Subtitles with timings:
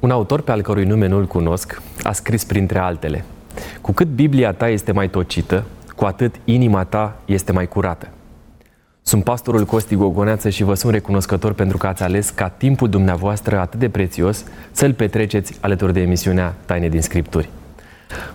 [0.00, 3.24] Un autor pe al cărui nume nu-l cunosc a scris printre altele
[3.80, 5.64] Cu cât Biblia ta este mai tocită,
[5.96, 8.08] cu atât inima ta este mai curată.
[9.02, 13.58] Sunt pastorul Costi Gogoneață și vă sunt recunoscător pentru că ați ales ca timpul dumneavoastră
[13.58, 17.48] atât de prețios să-l petreceți alături de emisiunea Taine din Scripturi.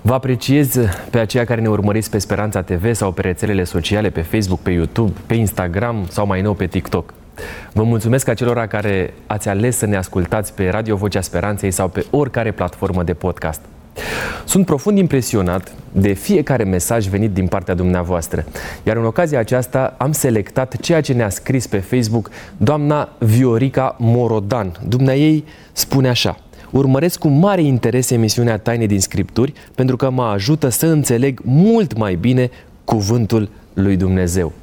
[0.02, 0.80] Vă apreciez
[1.10, 4.72] pe aceia care ne urmăriți pe Speranța TV sau pe rețelele sociale, pe Facebook, pe
[4.72, 7.14] YouTube, pe Instagram sau mai nou pe TikTok.
[7.74, 12.06] Vă mulțumesc acelora care ați ales să ne ascultați pe Radio Vocea Speranței sau pe
[12.10, 13.62] oricare platformă de podcast.
[14.46, 18.46] Sunt profund impresionat de fiecare mesaj venit din partea dumneavoastră.
[18.84, 24.80] Iar în ocazia aceasta am selectat ceea ce ne-a scris pe Facebook doamna Viorica Morodan.
[24.88, 26.38] Dumnea ei spune așa.
[26.72, 31.98] Urmăresc cu mare interes emisiunea Taine din Scripturi pentru că mă ajută să înțeleg mult
[31.98, 32.50] mai bine
[32.84, 34.54] cuvântul lui Dumnezeu.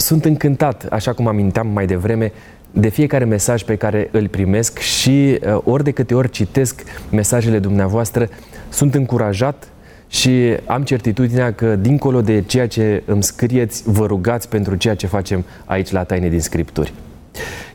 [0.00, 2.32] Sunt încântat, așa cum aminteam mai devreme,
[2.70, 7.58] de fiecare mesaj pe care îl primesc și uh, ori de câte ori citesc mesajele
[7.58, 8.28] dumneavoastră,
[8.68, 9.68] sunt încurajat
[10.08, 15.06] și am certitudinea că, dincolo de ceea ce îmi scrieți, vă rugați pentru ceea ce
[15.06, 16.92] facem aici la Taine din Scripturi.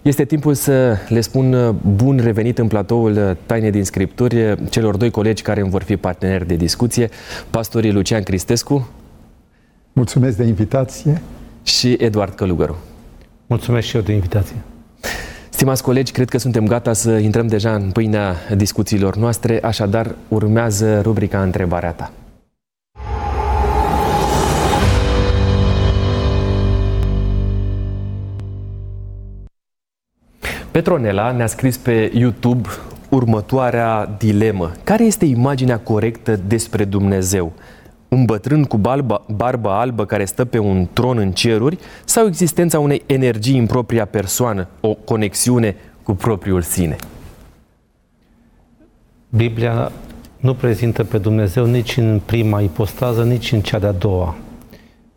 [0.02, 4.98] Este timpul să le spun uh, bun revenit în platoul uh, Taine din Scripturi celor
[4.98, 7.10] doi colegi care îmi vor fi parteneri de discuție,
[7.50, 8.90] pastorii Lucian Cristescu.
[9.94, 11.22] Mulțumesc de invitație.
[11.66, 12.78] Și Eduard Călugăru.
[13.48, 14.56] Mulțumesc și eu de invitație.
[15.50, 21.02] Stimați colegi, cred că suntem gata să intrăm deja în pâinea discuțiilor noastre, așadar urmează
[21.02, 22.12] rubrica Întrebarea ta.
[30.72, 32.70] Petronela ne-a scris pe YouTube
[33.10, 34.72] următoarea dilemă.
[34.84, 37.54] Care este imaginea corectă despre Dumnezeu?
[38.08, 42.80] Un bătrân cu balba, barbă albă care stă pe un tron în ceruri sau existența
[42.80, 46.96] unei energii în propria persoană, o conexiune cu propriul sine?
[49.30, 49.92] Biblia
[50.38, 54.36] nu prezintă pe Dumnezeu nici în prima ipostază, nici în cea de-a doua.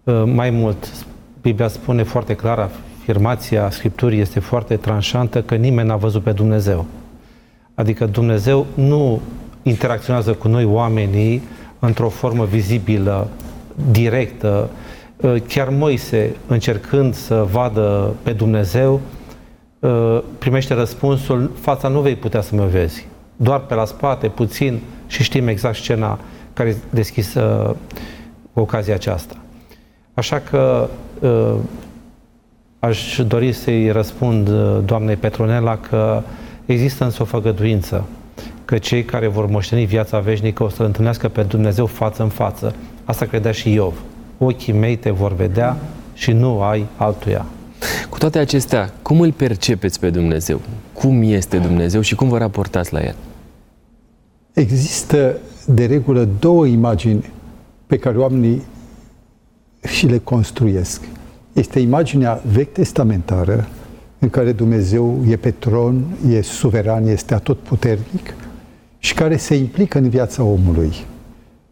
[0.04, 1.06] Uh, mai mult,
[1.40, 6.86] Biblia spune foarte clar, afirmația Scripturii este foarte tranșantă că nimeni n-a văzut pe Dumnezeu.
[7.74, 9.20] Adică Dumnezeu nu
[9.62, 11.42] interacționează cu noi oamenii
[11.78, 13.28] într-o formă vizibilă,
[13.90, 14.70] directă,
[15.16, 19.00] uh, chiar Moise, încercând să vadă pe Dumnezeu,
[19.78, 23.06] uh, primește răspunsul, fața nu vei putea să mă vezi,
[23.36, 26.18] doar pe la spate, puțin, și știm exact scena
[26.52, 27.76] care este deschisă
[28.52, 29.36] cu ocazia aceasta.
[30.14, 30.88] Așa că
[31.20, 31.54] uh,
[32.78, 34.50] aș dori să-i răspund
[34.84, 36.22] doamnei Petronela că
[36.66, 38.04] există însă o făgăduință
[38.68, 42.74] că cei care vor moșteni viața veșnică o să întâlnească pe Dumnezeu față în față.
[43.04, 43.94] Asta credea și Iov.
[44.38, 45.76] Ochii mei te vor vedea
[46.14, 47.46] și nu ai altuia.
[48.08, 50.60] Cu toate acestea, cum îl percepeți pe Dumnezeu?
[50.92, 53.14] Cum este Dumnezeu și cum vă raportați la El?
[54.52, 57.32] Există de regulă două imagini
[57.86, 58.62] pe care oamenii
[59.84, 61.02] și le construiesc.
[61.52, 63.68] Este imaginea vechi testamentară,
[64.18, 68.34] în care Dumnezeu e pe tron, e suveran, este atotputernic,
[68.98, 70.92] și care se implică în viața omului.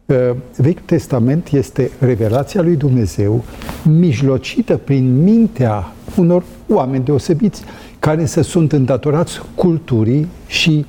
[0.05, 0.15] Uh,
[0.55, 3.43] Vechiul Testament este revelația lui Dumnezeu
[3.83, 7.63] mijlocită prin mintea unor oameni deosebiți
[7.99, 10.85] care să sunt îndatorați culturii și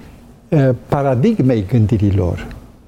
[0.48, 2.46] uh, paradigmei gândirilor,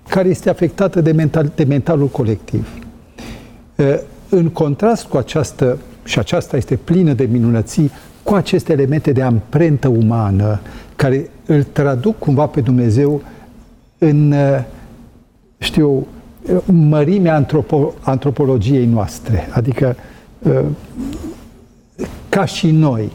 [0.08, 2.68] care este afectată de, mental, de mentalul colectiv.
[3.76, 3.94] Uh,
[4.28, 7.90] în contrast cu această, și aceasta este plină de minunății,
[8.22, 10.60] cu aceste elemente de amprentă umană,
[10.96, 13.22] care îl traduc cumva pe Dumnezeu
[14.02, 14.64] în, uh,
[15.58, 16.06] știu,
[16.66, 19.48] mărimea antropo, antropologiei noastre.
[19.52, 19.96] Adică,
[20.38, 20.64] uh,
[22.28, 23.12] ca și noi.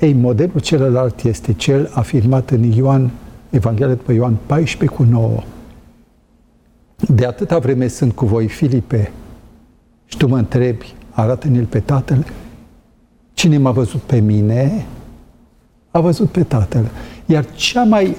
[0.00, 3.10] Ei, modelul celălalt este cel afirmat în Ioan,
[3.50, 5.42] Evanghelia după Ioan 14 cu 9.
[6.96, 9.12] De atâta vreme sunt cu voi, Filipe,
[10.06, 12.24] și tu mă întrebi, arată-ne-l pe Tatăl.
[13.34, 14.86] Cine m-a văzut pe mine,
[15.90, 16.90] a văzut pe Tatăl.
[17.26, 18.16] Iar cea mai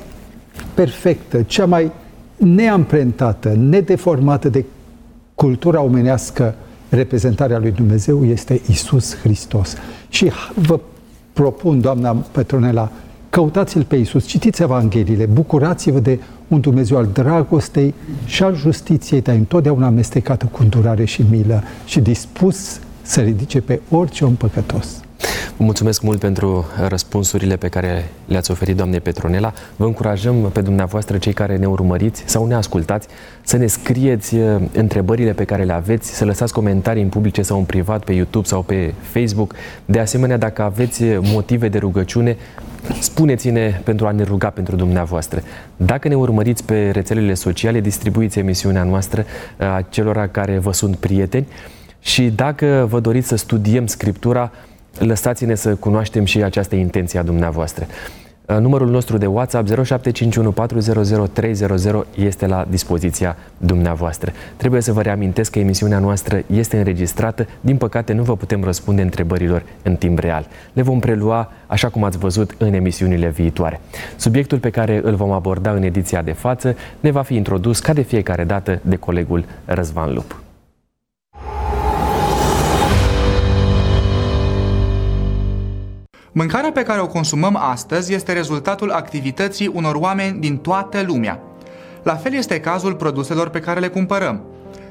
[0.73, 1.91] perfectă, cea mai
[2.37, 4.65] neamprentată, nedeformată de
[5.35, 6.55] cultura omenească
[6.89, 9.75] reprezentarea lui Dumnezeu este Isus Hristos.
[10.09, 10.79] Și vă
[11.33, 12.91] propun, doamna Petronela,
[13.29, 17.93] căutați-L pe Isus, citiți Evangheliile, bucurați-vă de un Dumnezeu al dragostei
[18.25, 23.81] și al justiției, dar întotdeauna amestecată cu îndurare și milă și dispus să ridice pe
[23.89, 25.06] orice om păcătos.
[25.59, 29.53] Mulțumesc mult pentru răspunsurile pe care le-ați oferit, doamne Petronela.
[29.75, 33.07] Vă încurajăm pe dumneavoastră, cei care ne urmăriți sau ne ascultați,
[33.41, 37.57] să ne scrieți uh, întrebările pe care le aveți, să lăsați comentarii în publice sau
[37.57, 39.53] în privat pe YouTube sau pe Facebook.
[39.85, 42.37] De asemenea, dacă aveți motive de rugăciune,
[42.99, 45.41] spuneți-ne pentru a ne ruga pentru dumneavoastră.
[45.77, 49.25] Dacă ne urmăriți pe rețelele sociale, distribuiți emisiunea noastră
[49.59, 51.47] uh, a celor care vă sunt prieteni
[51.99, 54.51] și dacă vă doriți să studiem Scriptura,
[54.99, 57.87] lăsați-ne să cunoaștem și această intenție a dumneavoastră.
[58.47, 59.71] Uh, numărul nostru de WhatsApp 0751400300
[62.15, 64.31] este la dispoziția dumneavoastră.
[64.57, 67.47] Trebuie să vă reamintesc că emisiunea noastră este înregistrată.
[67.61, 70.47] Din păcate nu vă putem răspunde întrebărilor în timp real.
[70.73, 73.81] Le vom prelua așa cum ați văzut în emisiunile viitoare.
[74.15, 77.93] Subiectul pe care îl vom aborda în ediția de față ne va fi introdus ca
[77.93, 80.46] de fiecare dată de colegul Răzvan Lup.
[86.37, 91.39] Mâncarea pe care o consumăm astăzi este rezultatul activității unor oameni din toată lumea.
[92.03, 94.43] La fel este cazul produselor pe care le cumpărăm.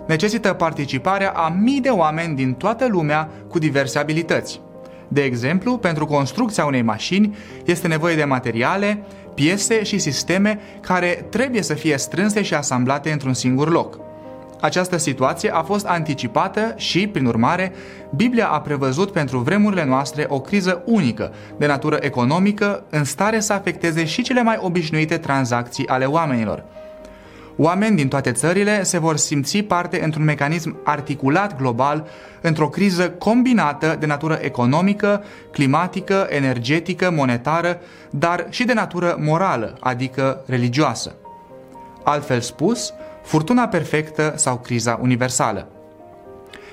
[0.07, 4.61] Necesită participarea a mii de oameni din toată lumea cu diverse abilități.
[5.09, 9.05] De exemplu, pentru construcția unei mașini este nevoie de materiale,
[9.35, 14.06] piese și sisteme care trebuie să fie strânse și asamblate într-un singur loc.
[14.61, 17.73] Această situație a fost anticipată și, prin urmare,
[18.17, 23.53] Biblia a prevăzut pentru vremurile noastre o criză unică, de natură economică, în stare să
[23.53, 26.65] afecteze și cele mai obișnuite tranzacții ale oamenilor.
[27.59, 32.07] Oameni din toate țările se vor simți parte într-un mecanism articulat global,
[32.41, 37.81] într-o criză combinată de natură economică, climatică, energetică, monetară,
[38.11, 41.15] dar și de natură morală, adică religioasă.
[42.05, 42.93] Altfel spus,
[43.27, 45.69] furtuna perfectă sau criza universală.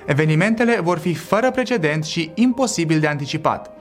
[0.05, 3.71] Evenimentele vor fi fără precedent și imposibil de anticipat.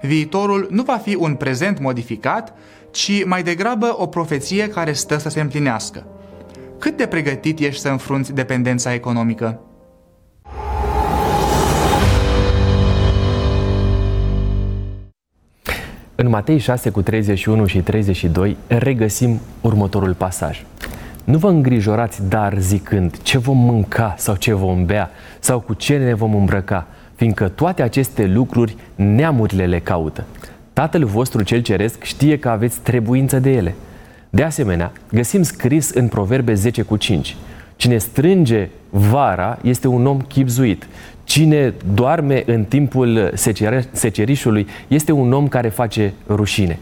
[0.00, 2.54] Viitorul nu va fi un prezent modificat,
[2.90, 6.06] ci mai degrabă o profeție care stă să se împlinească.
[6.78, 9.60] Cât de pregătit ești să înfrunți dependența economică?
[16.14, 20.64] În Matei 6 cu 31 și 32 regăsim următorul pasaj.
[21.24, 25.10] Nu vă îngrijorați dar zicând ce vom mânca sau ce vom bea
[25.40, 30.24] sau cu ce ne vom îmbrăca, fiindcă toate aceste lucruri neamurile le caută.
[30.72, 33.74] Tatăl vostru cel ceresc știe că aveți trebuință de ele.
[34.30, 37.36] De asemenea, găsim scris în Proverbe 10 cu 5.
[37.76, 40.86] Cine strânge vara este un om chipzuit.
[41.24, 43.32] Cine doarme în timpul
[43.92, 46.78] secerișului este un om care face rușine.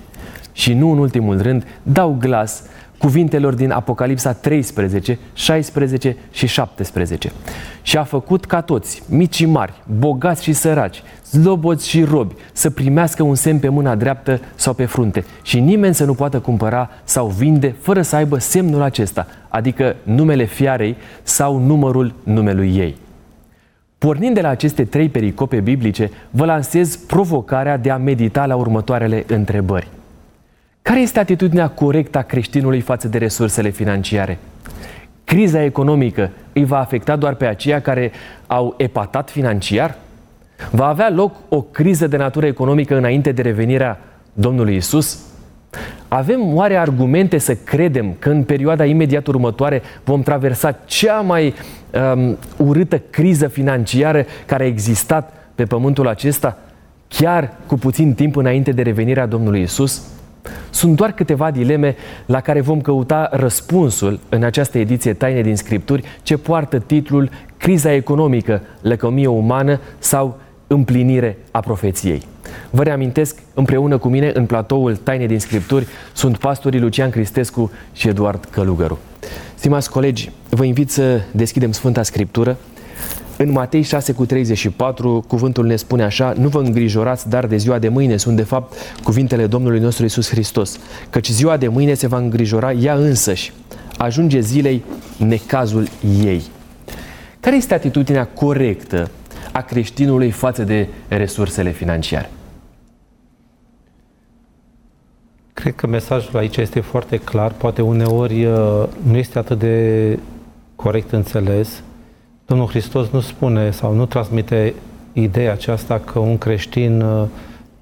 [0.52, 2.62] Și nu în ultimul rând, dau glas
[3.00, 7.32] cuvintelor din Apocalipsa 13, 16 și 17.
[7.82, 12.70] Și a făcut ca toți, mici și mari, bogați și săraci, zloboți și robi, să
[12.70, 16.91] primească un semn pe mâna dreaptă sau pe frunte și nimeni să nu poată cumpăra
[17.05, 22.97] sau vinde fără să aibă semnul acesta, adică numele fiarei sau numărul numelui ei.
[23.99, 29.25] Pornind de la aceste trei pericope biblice, vă lansez provocarea de a medita la următoarele
[29.26, 29.88] întrebări.
[30.90, 34.38] Care este atitudinea corectă a creștinului față de resursele financiare?
[35.25, 38.12] Criza economică îi va afecta doar pe aceia care
[38.46, 39.96] au epatat financiar?
[40.70, 43.98] Va avea loc o criză de natură economică înainte de revenirea
[44.32, 45.19] Domnului Isus?
[46.08, 51.54] Avem oare argumente să credem că în perioada imediat următoare vom traversa cea mai
[52.14, 56.58] um, urâtă criză financiară care a existat pe pământul acesta,
[57.08, 60.19] chiar cu puțin timp înainte de revenirea Domnului Isus?
[60.70, 61.96] Sunt doar câteva dileme
[62.26, 67.92] la care vom căuta răspunsul în această ediție Taine din Scripturi ce poartă titlul Criza
[67.92, 72.23] economică, lăcomie umană sau împlinire a profeției.
[72.70, 78.09] Vă reamintesc, împreună cu mine în platoul Taine din Scripturi sunt pastorii Lucian Cristescu și
[78.09, 78.99] Eduard Călugăru.
[79.54, 82.56] Stimați colegi, vă invit să deschidem Sfânta Scriptură
[83.42, 87.78] în Matei 6 cu 34, cuvântul ne spune așa, nu vă îngrijorați, dar de ziua
[87.78, 90.78] de mâine sunt de fapt cuvintele Domnului nostru Isus Hristos,
[91.11, 93.52] căci ziua de mâine se va îngrijora ea însăși.
[93.99, 94.85] Ajunge zilei
[95.16, 95.88] necazul
[96.25, 96.42] ei.
[97.40, 99.11] Care este atitudinea corectă
[99.52, 102.30] a creștinului față de resursele financiare?
[105.52, 110.18] Cred că mesajul aici este foarte clar, poate uneori uh, nu este atât de
[110.76, 111.82] corect înțeles,
[112.50, 114.75] Domnul Hristos nu spune sau nu transmite
[115.12, 117.26] ideea aceasta că un creștin uh,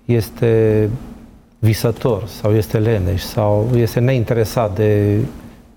[0.04, 0.88] este
[1.58, 5.18] visător sau este leneș sau este neinteresat de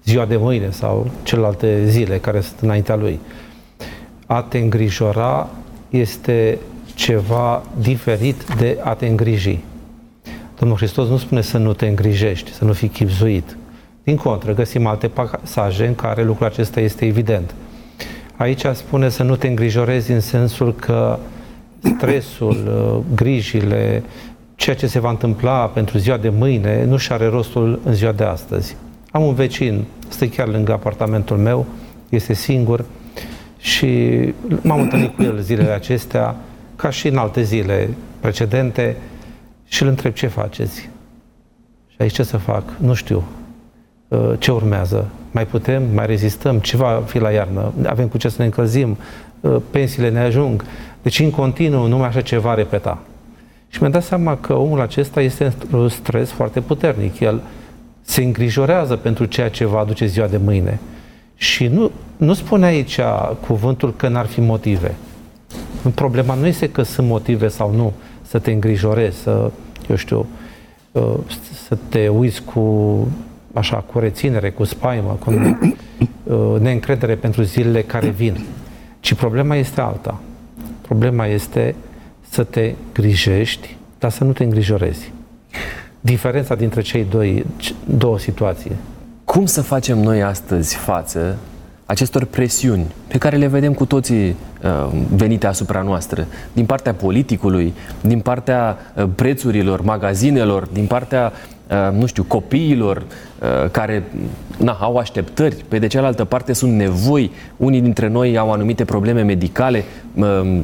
[0.03, 3.19] ziua de mâine sau celelalte zile care sunt înaintea lui.
[4.25, 5.49] A te îngrijora
[5.89, 6.57] este
[6.93, 9.59] ceva diferit de a te îngriji.
[10.59, 13.57] Domnul Hristos nu spune să nu te îngrijești, să nu fii chipzuit.
[14.03, 17.53] Din contră, găsim alte pasaje în care lucrul acesta este evident.
[18.41, 21.19] Aici spune să nu te îngrijorezi în sensul că
[21.95, 24.03] stresul, uh, grijile,
[24.55, 28.11] ceea ce se va întâmpla pentru ziua de mâine nu și are rostul în ziua
[28.11, 28.75] de astăzi.
[29.11, 31.65] Am un vecin, stă chiar lângă apartamentul meu,
[32.09, 32.85] este singur
[33.57, 34.19] și
[34.61, 36.35] m-am întâlnit cu el zilele acestea,
[36.75, 38.95] ca și în alte zile precedente,
[39.67, 40.89] și îl întreb ce faceți.
[41.87, 42.63] Și aici ce să fac?
[42.77, 43.23] Nu știu.
[44.11, 45.07] Uh, ce urmează?
[45.31, 45.83] Mai putem?
[45.93, 46.59] Mai rezistăm?
[46.59, 47.73] Ce va fi la iarnă?
[47.85, 48.97] Avem cu ce să ne încălzim?
[49.39, 50.65] Uh, pensiile ne ajung?
[51.01, 52.97] Deci, în continuu, numai așa ceva repeta.
[53.69, 57.19] Și mi-am dat seama că omul acesta este într-un stres foarte puternic.
[57.19, 57.41] El
[58.01, 60.79] se îngrijorează pentru ceea ce va aduce ziua de mâine.
[61.35, 62.99] Și nu, nu spune aici
[63.47, 64.95] cuvântul că n-ar fi motive.
[65.95, 69.51] Problema nu este că sunt motive sau nu să te îngrijorezi, să,
[69.89, 70.25] eu știu,
[70.91, 71.13] uh,
[71.67, 73.07] să te uiți cu
[73.53, 75.31] așa, cu reținere, cu spaimă, cu
[76.23, 78.45] uh, neîncredere pentru zilele care vin.
[78.99, 80.19] Ci problema este alta.
[80.81, 81.75] Problema este
[82.29, 85.11] să te grijești, dar să nu te îngrijorezi.
[85.99, 87.45] Diferența dintre cei doi,
[87.85, 88.71] două situații.
[89.25, 91.37] Cum să facem noi astăzi față
[91.91, 97.73] acestor presiuni pe care le vedem cu toții uh, venite asupra noastră, din partea politicului,
[98.01, 101.50] din partea uh, prețurilor, magazinelor, din partea, uh,
[101.91, 104.03] nu știu, copiilor uh, care
[104.57, 109.21] na, au așteptări, pe de cealaltă parte sunt nevoi, unii dintre noi au anumite probleme
[109.21, 110.61] medicale, uh,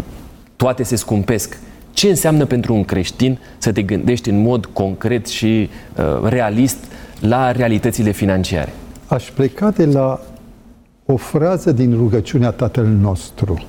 [0.55, 1.57] toate se scumpesc.
[1.93, 6.77] Ce înseamnă pentru un creștin să te gândești în mod concret și uh, realist
[7.19, 8.73] la realitățile financiare?
[9.07, 10.19] Aș pleca de la
[11.05, 13.65] o frază din rugăciunea Tatăl nostru.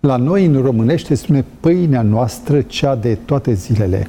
[0.00, 4.06] La noi, în românește, spune pâinea noastră, cea de toate zilele.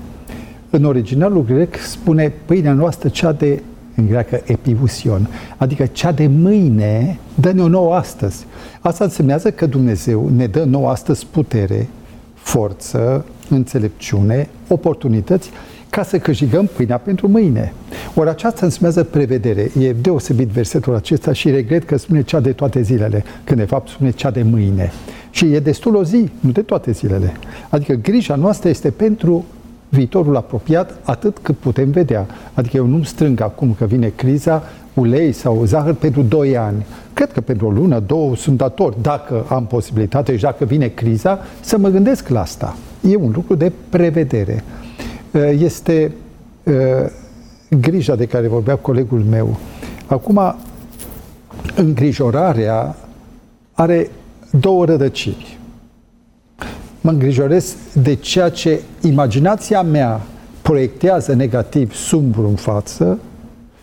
[0.76, 3.62] În originalul grec spune pâinea noastră, cea de,
[3.96, 8.46] în greacă, epivusion, adică cea de mâine, dă-ne o nouă astăzi.
[8.80, 11.88] Asta însemnează că Dumnezeu ne dă nouă astăzi putere,
[12.34, 15.50] forță, înțelepciune, oportunități
[15.90, 17.74] ca să câștigăm pâinea pentru mâine.
[18.16, 19.72] Ori aceasta înseamnă prevedere.
[19.80, 23.90] E deosebit versetul acesta și regret că spune cea de toate zilele, când de fapt
[23.90, 24.92] spune cea de mâine.
[25.30, 27.34] Și e destul o zi, nu de toate zilele.
[27.70, 29.46] Adică grija noastră este pentru
[29.94, 32.26] viitorul apropiat atât cât putem vedea.
[32.54, 36.86] Adică eu nu strâng acum că vine criza ulei sau zahăr pentru 2 ani.
[37.14, 41.40] Cred că pentru o lună, două sunt dator, dacă am posibilitate și dacă vine criza,
[41.62, 42.76] să mă gândesc la asta.
[43.02, 44.64] E un lucru de prevedere.
[45.58, 46.12] Este
[47.80, 49.58] grija de care vorbea colegul meu.
[50.06, 50.56] Acum,
[51.76, 52.96] îngrijorarea
[53.74, 54.10] are
[54.52, 55.58] două rădăcini.
[57.04, 60.22] Mă îngrijorez de ceea ce imaginația mea
[60.62, 63.20] proiectează negativ, sumbru în față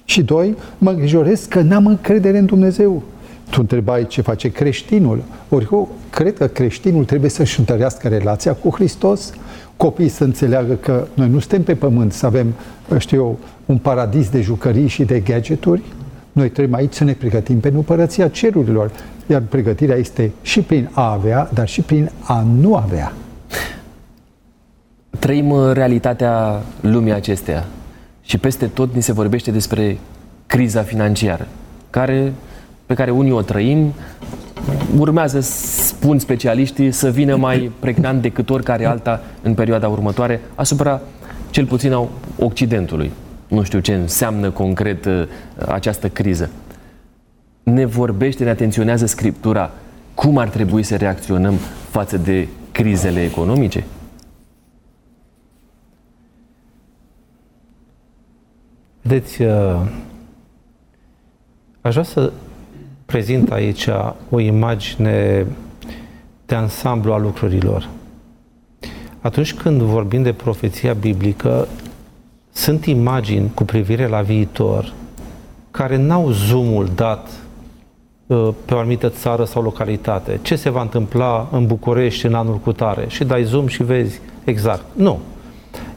[0.04, 3.02] și doi, mă îngrijorez că n-am încredere în Dumnezeu.
[3.50, 5.22] Tu întrebai ce face creștinul.
[5.48, 9.32] Ori eu cred că creștinul trebuie să-și întărească relația cu Hristos,
[9.76, 12.54] copiii să înțeleagă că noi nu suntem pe pământ să avem,
[12.98, 15.82] știu eu, un paradis de jucării și de gadgeturi.
[16.40, 18.90] Noi trebuie aici să ne pregătim pentru împărăția cerurilor.
[19.26, 23.12] Iar pregătirea este și prin a avea, dar și prin a nu avea.
[25.18, 27.66] Trăim uh, realitatea lumii acesteia
[28.22, 29.98] și peste tot ni se vorbește despre
[30.46, 31.48] criza financiară,
[31.90, 32.32] care,
[32.86, 33.92] pe care unii o trăim,
[34.98, 41.00] urmează, spun specialiștii, să vină mai pregnant decât oricare alta în perioada următoare asupra
[41.50, 43.10] cel puțin a Occidentului.
[43.50, 45.26] Nu știu ce înseamnă concret uh,
[45.68, 46.50] această criză.
[47.62, 49.70] Ne vorbește, ne atenționează Scriptura
[50.14, 51.54] cum ar trebui să reacționăm
[51.90, 53.84] față de crizele economice?
[59.02, 59.80] Vedeți, uh,
[61.80, 62.32] aș vrea să
[63.06, 63.88] prezint aici
[64.30, 65.46] o imagine
[66.46, 67.88] de ansamblu a lucrurilor.
[69.20, 71.68] Atunci când vorbim de profeția biblică,
[72.52, 74.92] sunt imagini cu privire la viitor
[75.70, 77.28] care n-au zoomul dat
[78.26, 80.38] uh, pe o anumită țară sau localitate.
[80.42, 83.04] Ce se va întâmpla în București în anul cutare?
[83.08, 84.84] Și dai zoom și vezi exact.
[84.92, 85.18] Nu.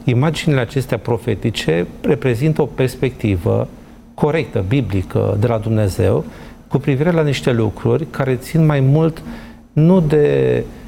[0.04, 3.68] Imaginile acestea profetice reprezintă o perspectivă
[4.14, 6.24] corectă, biblică, de la Dumnezeu,
[6.68, 9.22] cu privire la niște lucruri care țin mai mult
[9.72, 10.83] nu de uh,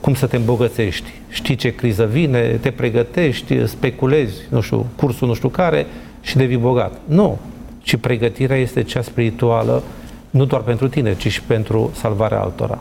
[0.00, 1.10] cum să te îmbogățești.
[1.28, 5.86] Știi ce criză vine, te pregătești, speculezi, nu știu, cursul nu știu care
[6.20, 7.00] și devii bogat.
[7.04, 7.38] Nu.
[7.82, 9.82] Ci pregătirea este cea spirituală,
[10.30, 12.78] nu doar pentru tine, ci și pentru salvarea altora.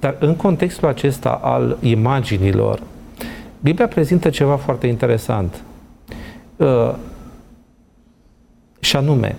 [0.00, 2.80] Dar în contextul acesta al imaginilor,
[3.60, 5.62] Biblia prezintă ceva foarte interesant.
[6.56, 6.94] Uh,
[8.80, 9.36] și anume,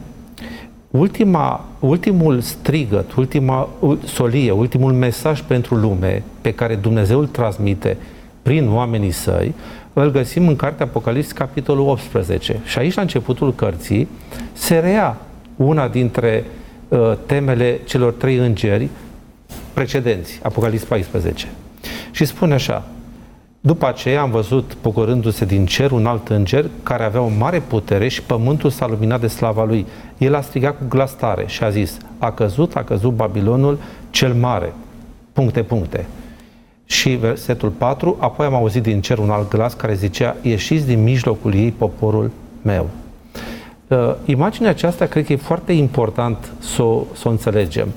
[0.98, 3.70] ultima, ultimul strigăt, ultima
[4.06, 7.98] solie, ultimul mesaj pentru lume pe care Dumnezeu îl transmite
[8.42, 9.54] prin oamenii săi,
[9.94, 12.60] îl găsim în cartea Apocalips, capitolul 18.
[12.66, 14.08] Și aici, la începutul cărții,
[14.54, 15.18] se rea
[15.56, 16.46] una dintre
[16.88, 18.90] uh, temele celor trei îngeri
[19.74, 21.48] precedenți, Apocalips 14.
[22.12, 22.88] Și spune așa,
[23.66, 28.08] după aceea am văzut, pogorându-se din cer, un alt înger care avea o mare putere
[28.08, 29.86] și pământul s-a luminat de slava lui.
[30.18, 33.80] El a strigat cu glas tare și a zis, a căzut, a căzut Babilonul
[34.10, 34.74] cel mare.
[35.34, 36.06] Puncte, puncte.
[36.86, 41.04] Și versetul 4, apoi am auzit din cer un alt glas care zicea, ieșiți din
[41.04, 42.32] mijlocul ei poporul
[42.62, 42.90] meu.
[43.88, 47.88] Uh, imaginea aceasta cred că e foarte important să o, să o înțelegem.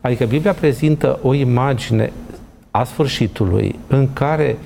[0.00, 2.12] Adică Biblia prezintă o imagine
[2.70, 4.56] a sfârșitului în care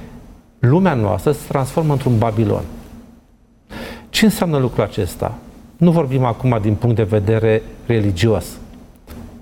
[0.68, 2.62] lumea noastră se transformă într-un Babilon.
[4.08, 5.34] Ce înseamnă lucrul acesta?
[5.76, 8.46] Nu vorbim acum din punct de vedere religios,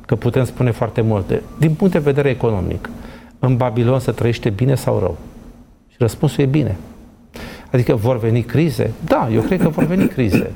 [0.07, 1.43] că putem spune foarte multe.
[1.59, 2.91] Din punct de vedere economic,
[3.39, 5.17] în Babilon se trăiește bine sau rău?
[5.89, 6.77] Și răspunsul e bine.
[7.73, 8.91] Adică vor veni crize?
[9.05, 10.53] Da, eu cred că vor veni crize.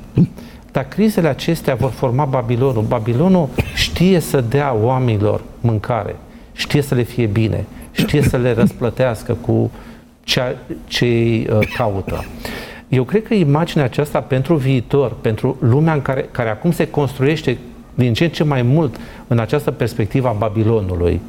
[0.72, 2.82] Dar crizele acestea vor forma Babilonul.
[2.82, 6.16] Babilonul știe să dea oamenilor mâncare,
[6.52, 9.70] știe să le fie bine, știe să le răsplătească cu
[10.28, 10.56] ceea
[10.86, 12.24] ce îi uh, caută.
[12.88, 17.58] Eu cred că imaginea aceasta pentru viitor, pentru lumea în care, care acum se construiește
[17.94, 21.20] din ce în ce mai mult în această perspectivă a Babilonului,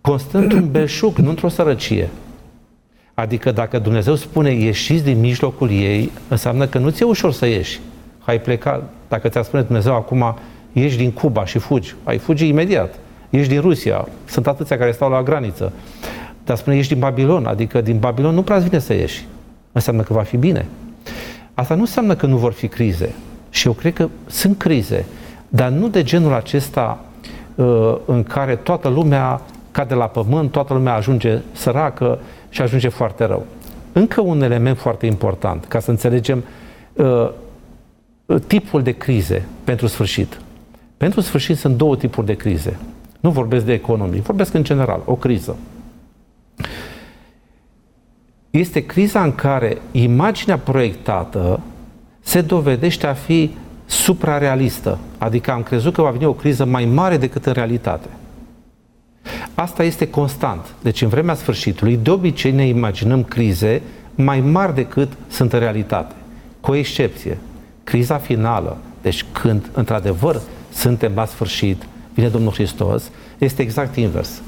[0.00, 2.08] constă într-un belșug, nu într-o sărăcie.
[3.14, 7.80] Adică dacă Dumnezeu spune ieșiți din mijlocul ei, înseamnă că nu ți-e ușor să ieși.
[8.18, 10.36] Ai pleca, dacă ți-ar spune Dumnezeu acum,
[10.72, 12.98] ieși din Cuba și fugi, ai fugi imediat.
[13.30, 15.72] Ieși din Rusia, sunt atâția care stau la graniță.
[16.46, 19.26] Dar spune ieși din Babilon, adică din Babilon nu prea vine să ieși.
[19.72, 20.66] Înseamnă că va fi bine.
[21.54, 23.14] Asta nu înseamnă că nu vor fi crize.
[23.50, 25.04] Și eu cred că sunt crize,
[25.48, 27.04] dar nu de genul acesta
[27.54, 33.24] uh, în care toată lumea cade la pământ, toată lumea ajunge săracă și ajunge foarte
[33.24, 33.46] rău.
[33.92, 36.44] Încă un element foarte important, ca să înțelegem
[36.92, 37.28] uh,
[38.46, 40.40] tipul de crize pentru sfârșit.
[40.96, 42.76] Pentru sfârșit sunt două tipuri de crize.
[43.20, 45.56] Nu vorbesc de economie, vorbesc în general, o criză.
[48.56, 51.60] Este criza în care imaginea proiectată
[52.20, 53.50] se dovedește a fi
[53.86, 58.08] suprarealistă, adică am crezut că va veni o criză mai mare decât în realitate.
[59.54, 60.74] Asta este constant.
[60.82, 63.82] Deci în vremea sfârșitului, de obicei ne imaginăm crize
[64.14, 66.14] mai mari decât sunt în realitate.
[66.60, 67.38] Cu o excepție.
[67.84, 70.40] Criza finală, deci când într-adevăr
[70.72, 74.42] suntem la sfârșit, vine Domnul Hristos, este exact invers.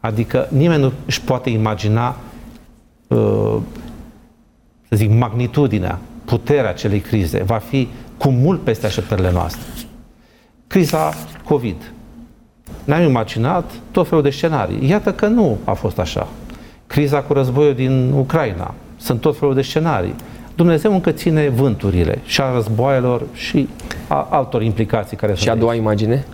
[0.00, 2.29] Adică nimeni nu își poate imagina uh,
[4.88, 7.42] să zic, magnitudinea, puterea acelei crize.
[7.42, 9.62] Va fi cu mult peste așteptările noastre.
[10.66, 11.12] Criza
[11.44, 11.92] COVID
[12.84, 14.88] ne-am imaginat tot felul de scenarii.
[14.88, 16.28] Iată că nu a fost așa.
[16.86, 18.74] Criza cu războiul din Ucraina.
[18.96, 20.14] Sunt tot felul de scenarii.
[20.54, 23.68] Dumnezeu încă ține vânturile și a războaielor și
[24.08, 25.44] a altor implicații care sunt.
[25.44, 25.80] Și a doua aici.
[25.80, 26.24] imagine?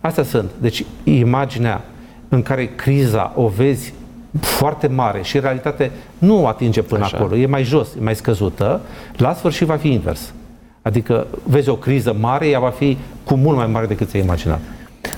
[0.00, 0.50] Astea sunt.
[0.60, 1.84] Deci imaginea
[2.28, 3.94] în care criza o vezi
[4.40, 7.16] foarte mare și în realitate nu atinge până Așa.
[7.16, 8.80] acolo, e mai jos, e mai scăzută,
[9.16, 10.32] la sfârșit va fi invers.
[10.82, 14.60] Adică vezi o criză mare, ea va fi cu mult mai mare decât ți-ai imaginat.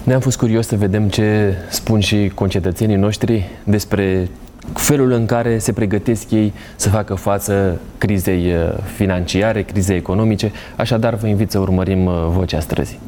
[0.02, 4.28] Ne-am fost curios să vedem ce spun și concetățenii noștri despre
[4.74, 10.52] felul în care se pregătesc ei să facă față crizei uh, financiare, crizei economice.
[10.76, 12.98] Așadar, vă invit să urmărim uh, vocea străzii.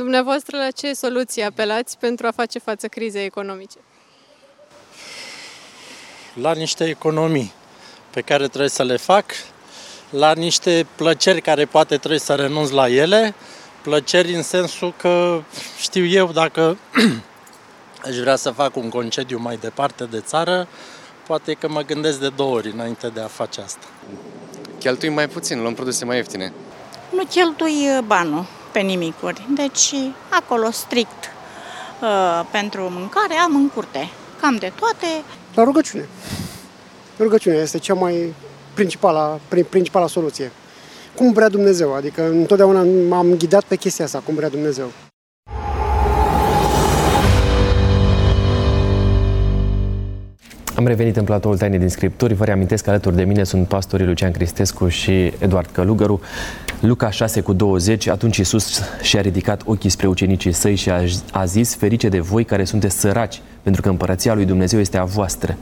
[0.00, 3.78] Dumneavoastră, la ce soluții apelați pentru a face față crizei economice?
[6.34, 7.52] La niște economii
[8.10, 9.24] pe care trebuie să le fac,
[10.10, 13.34] la niște plăceri care poate trebuie să renunț la ele,
[13.82, 15.42] plăceri în sensul că
[15.80, 16.78] știu eu dacă
[18.06, 20.68] aș vrea să fac un concediu mai departe de țară,
[21.26, 23.86] poate că mă gândesc de două ori înainte de a face asta.
[24.78, 26.52] Cheltuim mai puțin, luăm produse mai ieftine.
[27.14, 29.94] Nu cheltui uh, banul pe nimicuri, deci
[30.28, 31.30] acolo strict
[32.02, 34.08] uh, pentru mâncare am în curte
[34.40, 35.06] cam de toate.
[35.54, 36.08] La rugăciune.
[37.18, 38.34] Rugăciunea este cea mai
[38.74, 40.52] principala, principala soluție.
[41.16, 44.90] Cum vrea Dumnezeu, adică întotdeauna m-am ghidat pe chestia asta, cum vrea Dumnezeu.
[50.80, 52.34] Am revenit în platoul Taine din Scripturi.
[52.34, 56.20] Vă reamintesc că alături de mine sunt pastorii Lucian Cristescu și Eduard Călugăru.
[56.80, 61.00] Luca 6 cu 20, atunci Iisus și-a ridicat ochii spre ucenicii săi și a,
[61.32, 65.04] a zis, ferice de voi care sunteți săraci, pentru că împărăția lui Dumnezeu este a
[65.04, 65.56] voastră.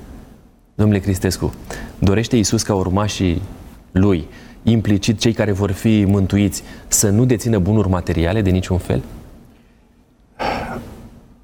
[0.74, 1.54] Domnule Cristescu,
[1.98, 3.42] dorește Iisus ca urmașii
[3.90, 4.26] lui,
[4.62, 9.02] implicit cei care vor fi mântuiți, să nu dețină bunuri materiale de niciun fel?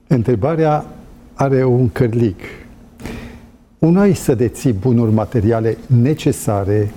[0.06, 0.84] Întrebarea
[1.34, 2.40] are un cărlic.
[3.84, 6.92] Una este să deții bunuri materiale necesare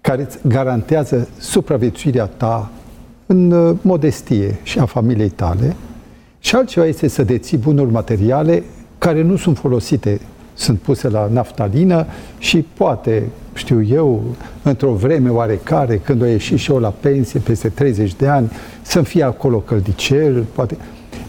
[0.00, 2.70] care îți garantează supraviețuirea ta
[3.26, 5.76] în uh, modestie și a familiei tale
[6.40, 8.62] și altceva este să deții bunuri materiale
[8.98, 10.20] care nu sunt folosite,
[10.54, 12.06] sunt puse la naftalină
[12.38, 13.22] și poate,
[13.54, 14.22] știu eu,
[14.62, 18.50] într-o vreme oarecare, când o ieși și eu la pensie peste 30 de ani,
[18.82, 20.76] să-mi fie acolo căldicel, poate...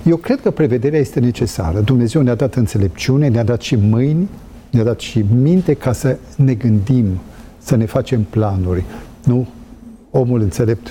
[0.06, 1.80] Eu cred că prevederea este necesară.
[1.80, 4.30] Dumnezeu ne-a dat înțelepciune, ne-a dat și mâini,
[4.72, 7.06] ne-a dat și minte ca să ne gândim,
[7.58, 8.84] să ne facem planuri.
[9.24, 9.48] Nu?
[10.12, 10.88] Omul înțelept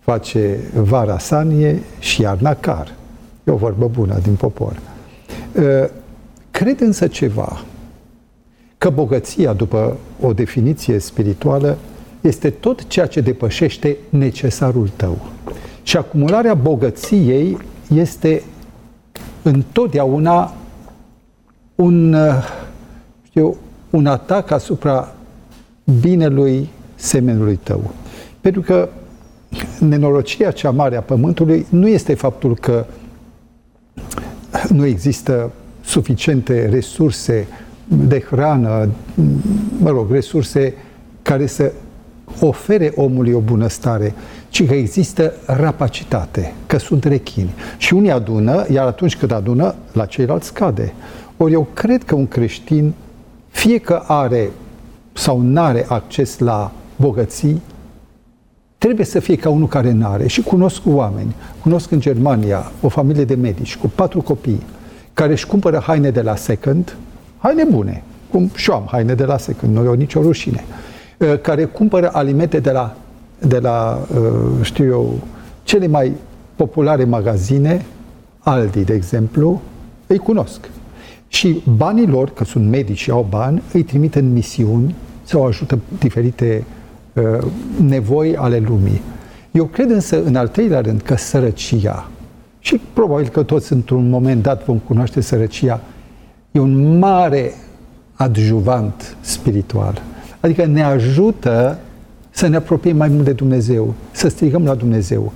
[0.00, 2.94] face vara sanie și iarna car.
[3.44, 4.78] E o vorbă bună din popor.
[5.56, 5.90] Ă,
[6.50, 7.64] cred însă ceva,
[8.78, 11.78] că bogăția, după o definiție spirituală,
[12.20, 15.18] este tot ceea ce depășește necesarul tău.
[15.82, 17.58] Și acumularea bogăției
[17.94, 18.42] este
[19.42, 20.54] întotdeauna
[21.74, 22.16] un,
[23.34, 23.56] știu,
[23.90, 25.14] un atac asupra
[26.00, 27.90] binelui semenului tău.
[28.40, 28.88] Pentru că
[29.80, 32.86] nenorocirea cea mare a Pământului nu este faptul că
[34.68, 35.50] nu există
[35.84, 37.46] suficiente resurse
[37.88, 38.88] de hrană,
[39.78, 40.74] mă rog, resurse
[41.22, 41.72] care să
[42.40, 44.14] ofere omului o bunăstare,
[44.48, 47.54] ci că există rapacitate, că sunt rechini.
[47.76, 50.92] Și unii adună, iar atunci când adună, la ceilalți scade.
[51.36, 52.94] Ori eu cred că un creștin,
[53.54, 54.50] fie că are
[55.12, 57.62] sau nu are acces la bogății,
[58.78, 60.26] trebuie să fie ca unul care nu are.
[60.26, 64.62] Și cunosc oameni, cunosc în Germania o familie de medici cu patru copii,
[65.12, 66.96] care își cumpără haine de la second,
[67.38, 70.64] haine bune, cum și eu am haine de la second, nu e o nicio rușine,
[71.18, 72.96] uh, care cumpără alimente de la,
[73.38, 75.18] de la uh, știu eu,
[75.62, 76.12] cele mai
[76.56, 77.84] populare magazine,
[78.38, 79.60] Aldi, de exemplu,
[80.06, 80.70] îi cunosc.
[81.34, 85.78] Și banii lor, că sunt medici și au bani, îi trimit în misiuni sau ajută
[85.98, 86.64] diferite
[87.12, 87.46] uh,
[87.86, 89.00] nevoi ale lumii.
[89.50, 92.10] Eu cred însă, în al treilea rând, că sărăcia,
[92.58, 95.80] și probabil că toți într-un moment dat vom cunoaște sărăcia,
[96.50, 97.52] e un mare
[98.12, 100.02] adjuvant spiritual.
[100.40, 101.78] Adică ne ajută
[102.30, 105.32] să ne apropiem mai mult de Dumnezeu, să strigăm la Dumnezeu.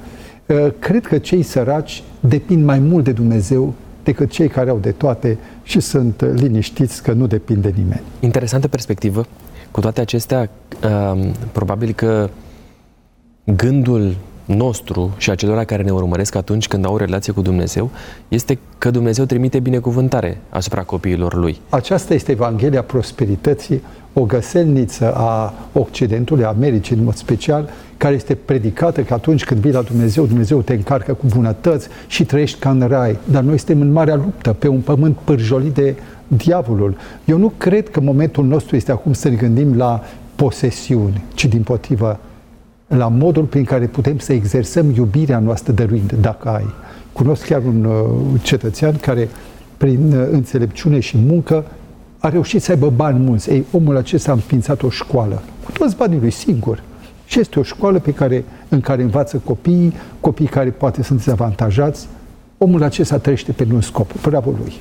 [0.47, 3.75] Uh, cred că cei săraci depind mai mult de Dumnezeu
[4.09, 8.03] decât cei care au de toate și sunt liniștiți că nu depind de nimeni.
[8.21, 9.27] Interesantă perspectivă.
[9.71, 10.51] Cu toate acestea,
[11.13, 12.31] um, probabil că
[13.45, 14.17] gândul
[14.49, 17.91] nostru și a celor care ne urmăresc atunci când au relație cu Dumnezeu
[18.29, 21.61] este că Dumnezeu trimite binecuvântare asupra copiilor Lui.
[21.69, 23.83] Aceasta este Evanghelia prosperității,
[24.13, 29.61] o găselniță a Occidentului, a Americii în mod special, care este predicată că atunci când
[29.61, 33.19] vii la Dumnezeu, Dumnezeu te încarcă cu bunătăți și trăiești ca în rai.
[33.25, 35.95] Dar noi suntem în marea luptă, pe un pământ pârjolit de
[36.27, 36.97] diavolul.
[37.25, 41.63] Eu nu cred că momentul nostru este acum să ne gândim la posesiuni, ci din
[41.63, 42.21] potrivă
[42.89, 46.67] la modul prin care putem să exersăm iubirea noastră dăruind, dacă ai.
[47.13, 49.29] Cunosc chiar un uh, cetățean care,
[49.77, 51.65] prin uh, înțelepciune și muncă,
[52.19, 53.51] a reușit să aibă bani mulți.
[53.51, 56.83] Ei, omul acesta a înființat o școală, cu toți banii lui singur.
[57.27, 62.07] Și este o școală pe care, în care învață copiii, copii care poate sunt dezavantajați.
[62.59, 64.21] Omul acesta trăiește pe un scop.
[64.23, 64.73] Bravo lui!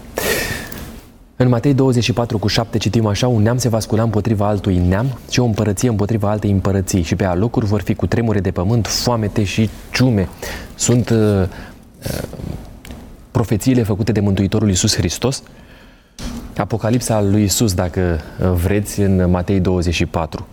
[1.39, 5.19] În Matei 24 cu 7 citim așa, un neam se va scula împotriva altui neam
[5.31, 8.87] și o împărăție împotriva altei împărății și pe alocuri vor fi cu tremure de pământ,
[8.87, 10.27] foamete și ciume.
[10.75, 12.23] Sunt uh, uh,
[13.31, 15.43] profețiile făcute de Mântuitorul Iisus Hristos,
[16.57, 20.47] Apocalipsa lui Iisus, dacă uh, vreți, în Matei 24.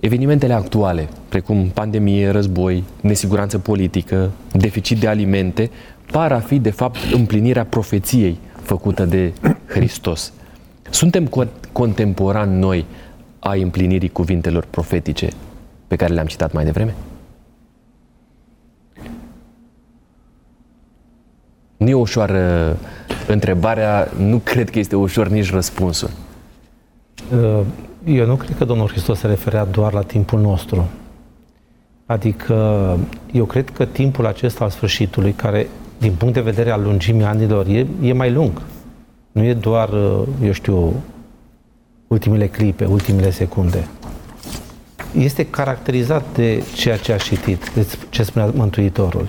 [0.00, 5.70] Evenimentele actuale, precum pandemie, război, nesiguranță politică, deficit de alimente,
[6.12, 9.32] par a fi, de fapt, împlinirea profeției făcută de
[9.66, 10.32] Hristos.
[10.90, 11.30] Suntem
[11.72, 12.84] contemporani noi
[13.38, 15.28] a împlinirii cuvintelor profetice
[15.86, 16.94] pe care le-am citat mai devreme?
[21.76, 22.76] Nu e ușoară
[23.26, 26.10] întrebarea, nu cred că este ușor nici răspunsul.
[27.32, 27.60] Uh,
[28.04, 30.88] eu nu cred că Domnul Hristos se referea doar la timpul nostru.
[32.06, 32.54] Adică
[33.32, 35.66] eu cred că timpul acesta al sfârșitului, care
[35.98, 38.62] din punct de vedere al lungimii anilor, e, e mai lung.
[39.32, 40.92] Nu e doar, uh, eu știu,
[42.06, 43.88] ultimele clipe, ultimele secunde.
[45.18, 49.28] este caracterizat de ceea ce a citit, de ce spunea Mântuitorul.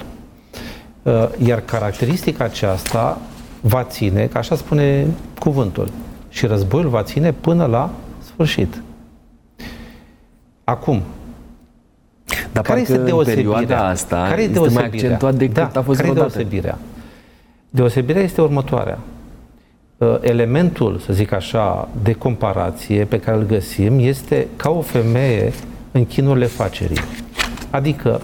[1.04, 3.22] Uh, iar caracteristica aceasta
[3.62, 5.08] va ține, ca așa spune
[5.40, 5.90] cuvântul,
[6.30, 7.90] și războiul va ține până la
[8.24, 8.82] sfârșit.
[10.64, 11.02] Acum,
[12.58, 13.58] Dar care este deosebirea?
[13.58, 16.38] În perioada asta care este mai accentuat decât da, a fost care vreodată.
[16.38, 16.78] deosebirea?
[17.70, 19.00] Deosebirea este următoarea.
[19.98, 25.54] Uh, elementul, să zic așa, de comparație pe care îl găsim este ca o femeie
[25.92, 27.00] în chinurile facerii.
[27.70, 28.22] Adică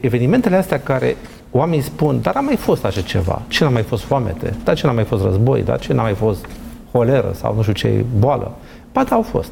[0.00, 1.16] evenimentele astea care
[1.50, 3.42] oamenii spun, dar a mai fost așa ceva.
[3.48, 4.54] Ce n-a mai fost foamete?
[4.64, 5.62] Dar ce n-a mai fost război?
[5.62, 6.46] Dar ce n-a mai fost
[6.92, 8.52] holeră sau nu știu ce boală?
[8.92, 9.50] Ba da, au fost.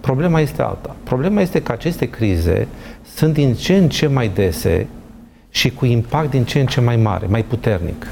[0.00, 0.96] Problema este alta.
[1.02, 2.68] Problema este că aceste crize
[3.14, 4.86] sunt din ce în ce mai dese
[5.50, 8.06] și cu impact din ce în ce mai mare, mai puternic.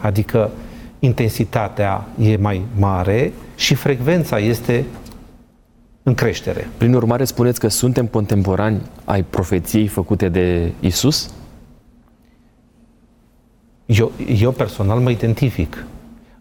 [0.00, 0.50] Adică
[0.98, 4.84] intensitatea e mai mare și frecvența este
[6.02, 6.68] în creștere.
[6.76, 11.30] Prin urmare, spuneți că suntem contemporani ai profeției făcute de Isus?
[13.86, 15.86] Eu, eu personal mă identific,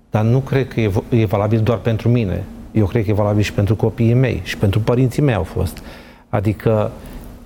[0.09, 2.43] dar nu cred că e, e valabil doar pentru mine.
[2.71, 5.83] Eu cred că e valabil și pentru copiii mei și pentru părinții mei au fost.
[6.29, 6.91] Adică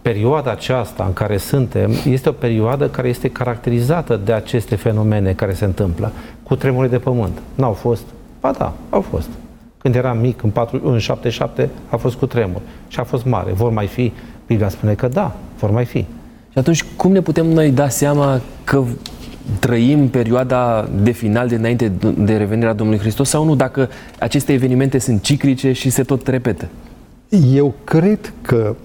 [0.08, 5.54] perioada aceasta în care suntem este o perioadă care este caracterizată de aceste fenomene care
[5.54, 6.12] se întâmplă.
[6.44, 7.42] Cu tremure de pământ.
[7.56, 8.04] N-au fost?
[8.40, 9.30] Ba da, au fost.
[9.78, 12.62] Când eram mic, în, 4, în 77, a fost cu tremur.
[12.88, 13.52] Și a fost mare.
[13.52, 14.12] Vor mai fi?
[14.46, 16.00] Biblia spune că da, vor mai fi.
[16.52, 18.84] Și atunci, cum ne putem noi da seama că
[19.60, 23.90] trăim perioada de final de înainte de revenirea Domnului Hristos sau nu, dacă
[24.20, 26.68] aceste evenimente sunt ciclice și se tot repetă?
[27.54, 28.76] Eu cred că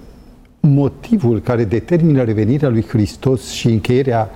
[0.67, 4.29] motivul care determină revenirea lui Hristos și încheierea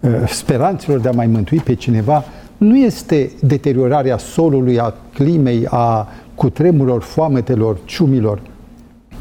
[0.00, 2.24] uh, speranțelor de a mai mântui pe cineva
[2.56, 8.40] nu este deteriorarea solului, a climei, a cutremurilor, foametelor, ciumilor,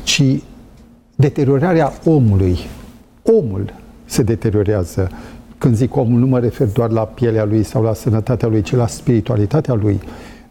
[0.04, 0.24] ci
[1.16, 2.58] deteriorarea omului.
[3.24, 3.74] Omul
[4.06, 5.10] se deteriorează.
[5.58, 8.76] Când zic omul, nu mă refer doar la pielea lui sau la sănătatea lui, ci
[8.76, 10.00] la spiritualitatea lui.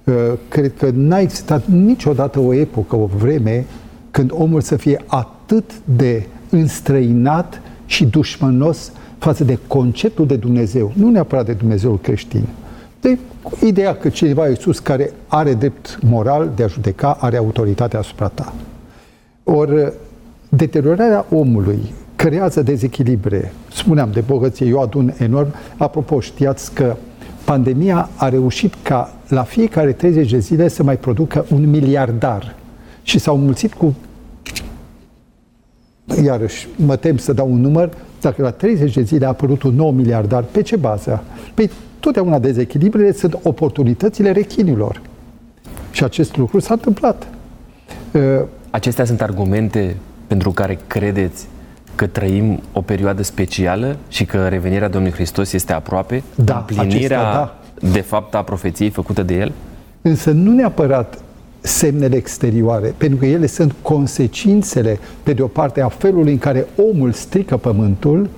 [0.04, 0.14] Uh,
[0.48, 3.64] cred că n-a existat niciodată o epocă, o vreme,
[4.10, 5.36] când omul să fie atât
[5.84, 12.44] de înstrăinat și dușmănos față de conceptul de Dumnezeu, nu neapărat de Dumnezeul creștin.
[13.00, 13.18] De
[13.64, 18.52] ideea că cineva Iisus care are drept moral de a judeca, are autoritate asupra ta.
[19.44, 19.92] Ori
[20.48, 21.78] deteriorarea omului
[22.16, 23.52] creează dezechilibre.
[23.72, 25.54] Spuneam de bogăție, eu adun enorm.
[25.76, 26.96] Apropo, știați că
[27.44, 32.54] pandemia a reușit ca la fiecare 30 de zile să mai producă un miliardar
[33.02, 33.94] și s-au mulțit cu
[36.24, 37.90] iarăși mă tem să dau un număr,
[38.20, 41.22] dacă la 30 de zile a apărut un nou miliardar, pe ce bază?
[41.54, 45.00] Păi totdeauna dezechilibrele sunt oportunitățile rechinilor.
[45.90, 47.26] Și acest lucru s-a întâmplat.
[48.70, 51.46] Acestea sunt argumente pentru care credeți
[51.94, 56.22] că trăim o perioadă specială și că revenirea Domnului Hristos este aproape?
[56.34, 57.88] Da, împlinirea acesta, da.
[57.88, 59.52] de fapt a profeției făcută de El?
[60.02, 61.18] Însă nu neapărat
[61.60, 66.66] semnele exterioare, pentru că ele sunt consecințele, pe de o parte, a felului în care
[66.92, 68.28] omul strică pământul,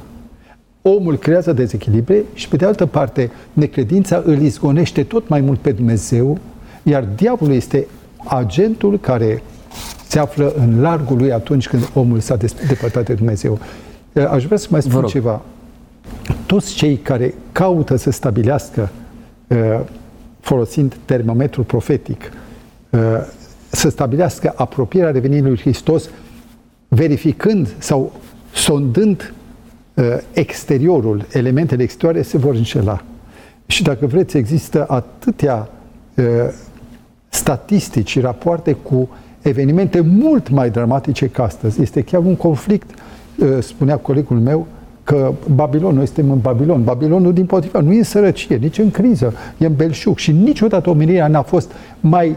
[0.82, 5.72] omul creează dezechilibre și, pe de altă parte, necredința îl izgonește tot mai mult pe
[5.72, 6.38] Dumnezeu,
[6.82, 9.42] iar diavolul este agentul care
[10.06, 12.36] se află în largul lui atunci când omul s-a
[12.68, 13.58] depărtat de Dumnezeu.
[14.30, 15.42] Aș vrea să mai spun ceva.
[16.46, 18.88] Toți cei care caută să stabilească,
[20.40, 22.32] folosind termometrul profetic,
[23.70, 26.08] să stabilească apropierea revenirii lui Hristos,
[26.88, 28.12] verificând sau
[28.54, 29.32] sondând
[30.32, 33.02] exteriorul, elementele exterioare, se vor înșela.
[33.66, 35.68] Și dacă vreți, există atâtea
[37.28, 39.08] statistici și rapoarte cu
[39.42, 41.82] evenimente mult mai dramatice ca astăzi.
[41.82, 42.90] Este chiar un conflict,
[43.60, 44.66] spunea colegul meu,
[45.04, 46.84] că Babilon, noi suntem în Babilon.
[46.84, 50.16] Babilonul, din potriva, nu e în sărăcie, nici în criză, e în belșug.
[50.16, 52.36] Și niciodată omenirea n-a fost mai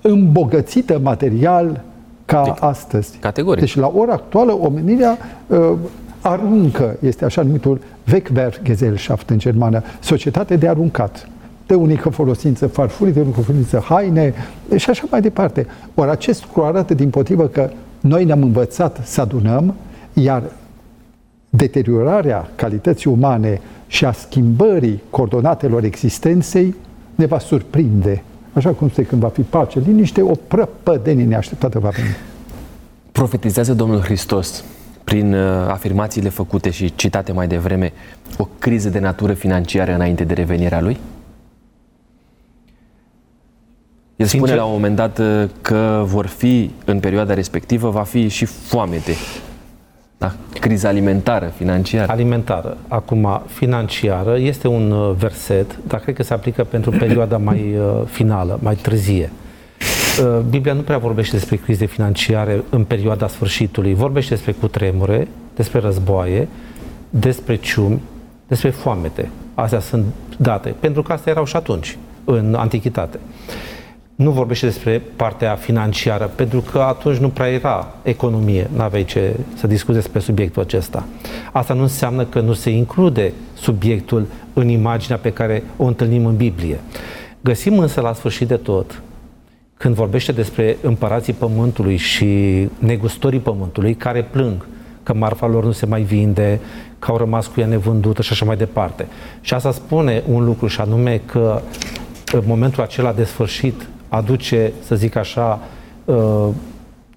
[0.00, 1.84] îmbogățită material
[2.24, 3.16] ca de, astăzi.
[3.16, 3.60] Categoric.
[3.60, 5.72] Deci la ora actuală omenirea uh,
[6.20, 7.80] aruncă, este așa numitul
[8.12, 11.28] Wegwerfgesellschaft în germană, societate de aruncat
[11.66, 14.34] de unică folosință farfurii, de unică folosință haine
[14.76, 15.66] și așa mai departe.
[15.94, 19.74] Ori acest lucru arată din potrivă că noi ne-am învățat să adunăm,
[20.12, 20.42] iar
[21.50, 26.74] deteriorarea calității umane și a schimbării coordonatelor existenței
[27.14, 28.22] ne va surprinde
[28.56, 32.08] Așa cum se când va fi pace, liniște, o prăpădenie neașteptată va veni.
[33.12, 34.64] Profetizează Domnul Hristos
[35.04, 37.92] prin uh, afirmațiile făcute și citate mai devreme,
[38.38, 40.98] o criză de natură financiară înainte de revenirea lui?
[44.16, 48.02] El spune Sincer- la un moment dat uh, că vor fi, în perioada respectivă, va
[48.02, 49.12] fi și foamete.
[50.18, 50.32] Da?
[50.60, 52.12] Criza alimentară, financiară.
[52.12, 52.76] alimentară.
[52.88, 58.02] Acum, financiară este un uh, verset, dar cred că se aplică pentru perioada mai uh,
[58.06, 59.30] finală, mai târzie.
[60.20, 63.94] Uh, Biblia nu prea vorbește despre crize financiare în perioada sfârșitului.
[63.94, 66.48] Vorbește despre cutremure, despre războaie,
[67.10, 68.00] despre ciumi,
[68.48, 69.30] despre foamete.
[69.54, 70.04] Astea sunt
[70.36, 73.18] date, pentru că astea erau și atunci, în antichitate.
[74.16, 79.36] Nu vorbește despre partea financiară, pentru că atunci nu prea era economie, nu aveai ce
[79.54, 81.04] să discuți despre subiectul acesta.
[81.52, 86.36] Asta nu înseamnă că nu se include subiectul în imaginea pe care o întâlnim în
[86.36, 86.80] Biblie.
[87.40, 89.02] Găsim însă la sfârșit de tot,
[89.76, 92.28] când vorbește despre împărații pământului și
[92.78, 94.66] negustorii pământului care plâng
[95.02, 96.60] că marfa lor nu se mai vinde,
[96.98, 99.06] că au rămas cu ea nevândută și așa mai departe.
[99.40, 101.62] Și asta spune un lucru și anume că
[102.32, 105.60] în momentul acela de sfârșit aduce, să zic așa,
[106.04, 106.48] uh,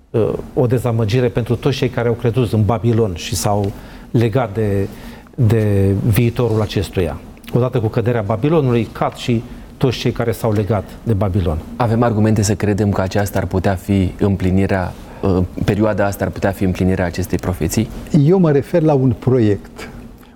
[0.09, 3.71] uh, o dezamăgire pentru toți cei care au crezut în Babilon și s-au
[4.11, 4.87] legat de,
[5.35, 7.19] de viitorul acestuia.
[7.53, 9.43] Odată cu căderea Babilonului, cad și
[9.77, 11.57] toți cei care s-au legat de Babilon.
[11.75, 16.51] Avem argumente să credem că aceasta ar putea fi împlinirea, uh, perioada asta ar putea
[16.51, 17.89] fi împlinirea acestei profeții?
[18.25, 19.89] Eu mă refer la un proiect,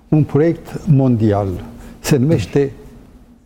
[0.08, 1.48] un proiect mondial.
[1.98, 2.72] Se numește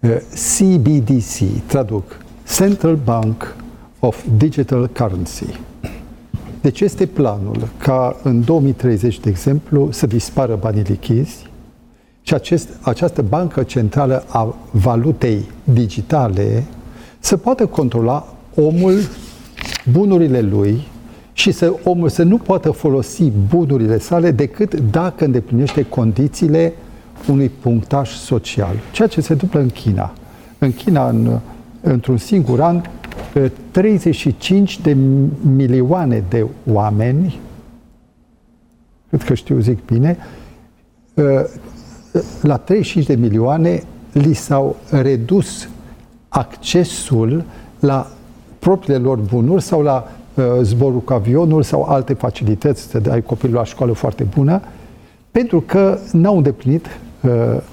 [0.01, 0.17] uh,
[0.59, 2.17] CBDC, traduc,
[2.57, 3.57] Central Bank
[3.99, 5.61] of Digital Currency.
[6.61, 11.47] Deci este planul ca în 2030, de exemplu, să dispară banii lichizi
[12.23, 16.65] și acest, această bancă centrală a valutei digitale
[17.19, 18.99] să poată controla omul,
[19.93, 20.87] bunurile lui
[21.33, 26.73] și să omul să nu poată folosi bunurile sale decât dacă îndeplinește condițiile
[27.29, 28.75] unui punctaj social.
[28.93, 30.13] Ceea ce se întâmplă în China.
[30.59, 31.41] În China, în,
[31.81, 32.83] într-un singur an,
[33.71, 34.97] 35 de
[35.55, 37.41] milioane de oameni,
[39.09, 40.17] cred că știu, zic bine,
[42.43, 45.69] la 35 de milioane li s-au redus
[46.29, 47.45] accesul
[47.81, 48.11] la
[48.59, 53.55] propriile lor bunuri sau la uh, zborul cu avionul sau alte facilități, să dai copilul
[53.55, 54.61] la școală foarte bună,
[55.31, 57.31] pentru că n-au îndeplinit uh,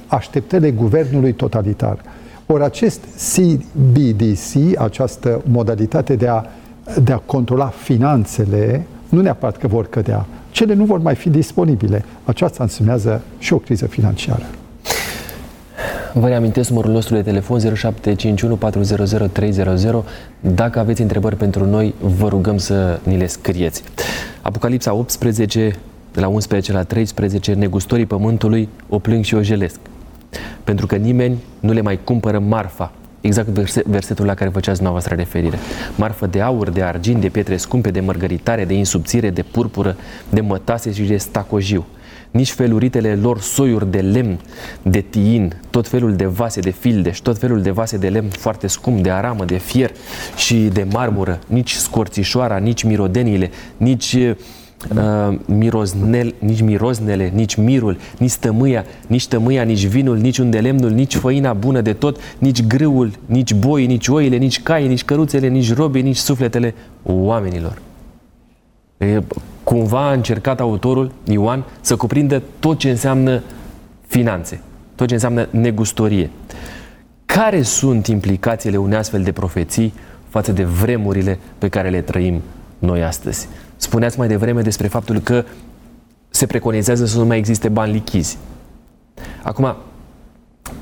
[0.08, 1.98] așteptările guvernului totalitar.
[2.46, 3.02] Ori acest
[3.36, 6.44] CBDC, această modalitate de a,
[7.04, 12.06] de a controla finanțele, nu neapărat că vor cădea, cele nu vor mai fi disponibile.
[12.24, 14.46] Aceasta însemnează și o criză financiară.
[16.14, 20.04] Vă reamintesc numărul nostru de telefon 0751 400 300.
[20.40, 23.84] Dacă aveți întrebări pentru noi, vă rugăm să ni le scrieți.
[24.42, 25.76] Apocalipsa 18,
[26.14, 29.80] de la 11 la 13, negustorii pământului o plâng și o jelesc.
[30.64, 33.48] Pentru că nimeni nu le mai cumpără marfa, exact
[33.86, 35.58] versetul la care făceați dumneavoastră referire.
[35.96, 39.98] Marfă de aur, de argint, de pietre scumpe, de mărgăritare, de insubțire, de purpură,
[40.30, 41.86] de mătase și de stacojiu.
[42.32, 44.40] Nici feluritele lor soiuri de lemn,
[44.82, 48.68] de tiin, tot felul de vase de fildeș, tot felul de vase de lemn foarte
[48.68, 49.92] scump, de aramă, de fier
[50.36, 54.18] și de marmură, nici scorțișoara, nici mirodenile, nici
[54.96, 61.16] uh, miroznel, nici miroznele, nici mirul, nici stămâia, nici tămâia, nici vinul, nici undelemnul, nici
[61.16, 65.74] făina bună de tot, nici grâul, nici boi, nici oile, nici caii, nici căruțele, nici
[65.74, 67.82] robii, nici sufletele oamenilor.
[68.98, 69.22] E,
[69.64, 73.42] cumva a încercat autorul, Ioan, să cuprindă tot ce înseamnă
[74.08, 74.62] finanțe,
[74.96, 76.30] tot ce înseamnă negustorie.
[77.26, 79.94] Care sunt implicațiile unei astfel de profeții
[80.30, 82.42] față de vremurile pe care le trăim
[82.80, 83.48] noi astăzi?
[83.86, 85.46] Spuneați mai devreme despre faptul că
[86.30, 88.38] se preconizează să nu mai existe bani lichizi.
[89.44, 89.76] Acum,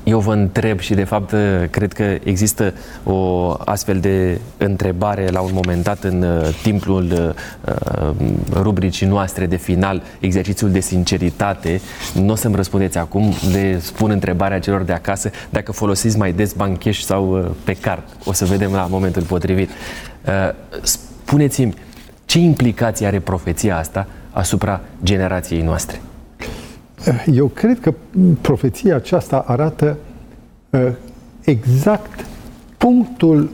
[0.04, 1.34] eu vă întreb și de fapt
[1.70, 7.34] cred că există o astfel de întrebare la un moment dat în uh, timpul
[7.66, 8.10] uh,
[8.52, 11.80] rubricii noastre de final, exercițiul de sinceritate.
[12.14, 16.52] Nu o să-mi răspundeți acum, le spun întrebarea celor de acasă dacă folosiți mai des
[16.52, 18.04] bani cash sau uh, pe card.
[18.24, 19.70] O să vedem la momentul potrivit.
[20.82, 21.74] Spuneți-mi,
[22.34, 26.00] ce implicații are profeția asta asupra generației noastre?
[27.32, 27.94] Eu cred că
[28.40, 29.96] profeția aceasta arată
[30.70, 30.86] uh,
[31.44, 32.26] exact
[32.76, 33.50] punctul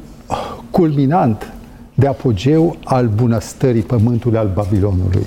[0.70, 1.52] culminant
[1.94, 5.26] de apogeu al bunăstării pământului al Babilonului.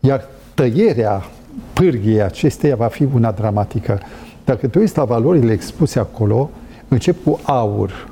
[0.00, 1.24] Iar tăierea
[1.72, 4.00] pârghiei acesteia va fi una dramatică.
[4.44, 6.50] Dacă te uiți la valorile expuse acolo,
[6.88, 8.11] încep cu aur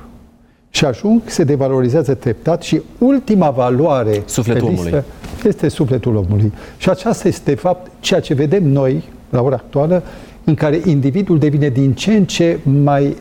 [0.70, 5.04] și ajung, se devalorizează treptat și ultima valoare sufletul pe listă omului.
[5.44, 6.52] este sufletul omului.
[6.76, 10.02] Și aceasta este, de fapt, ceea ce vedem noi la ora actuală,
[10.44, 13.16] în care individul devine din ce în ce mai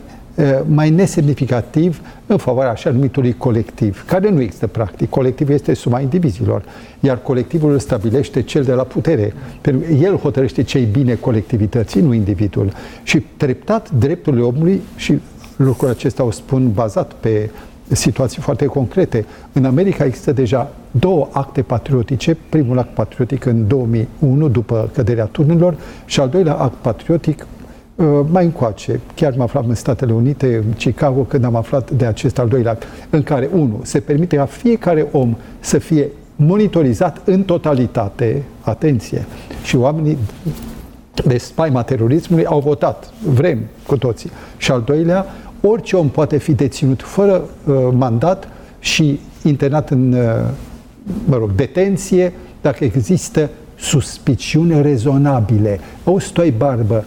[0.66, 5.08] mai nesemnificativ în favoarea așa numitului colectiv, care nu există practic.
[5.08, 6.64] Colectivul este suma indivizilor,
[7.00, 9.32] iar colectivul îl stabilește cel de la putere.
[9.60, 12.72] Pentru că el hotărăște ce bine colectivității, nu individul.
[13.02, 15.18] Și treptat drepturile omului, și
[15.64, 17.50] lucrul acesta o spun bazat pe
[17.88, 19.24] situații foarte concrete.
[19.52, 25.76] În America există deja două acte patriotice, primul act patriotic în 2001, după căderea turnelor,
[26.04, 27.46] și al doilea act patriotic
[27.94, 29.00] uh, mai încoace.
[29.14, 32.70] Chiar mă aflam în Statele Unite, în Chicago, când am aflat de acest al doilea
[32.70, 39.26] act, în care, unu, se permite ca fiecare om să fie monitorizat în totalitate, atenție,
[39.62, 40.18] și oamenii
[41.24, 44.30] de spaima terorismului au votat, vrem cu toții.
[44.56, 45.26] Și al doilea,
[45.60, 48.48] orice om poate fi deținut fără uh, mandat
[48.78, 50.18] și internat în, uh,
[51.24, 55.80] mă rog, detenție dacă există suspiciuni rezonabile.
[56.04, 57.04] O stoi barbă,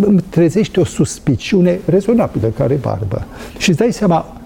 [0.00, 3.24] îmi trezește o suspiciune rezonabilă care barbă.
[3.58, 4.42] Și îți dai seama,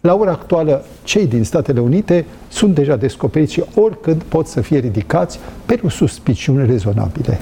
[0.00, 4.78] la ora actuală, cei din Statele Unite sunt deja descoperiți și oricând pot să fie
[4.78, 7.38] ridicați pentru suspiciuni rezonabile.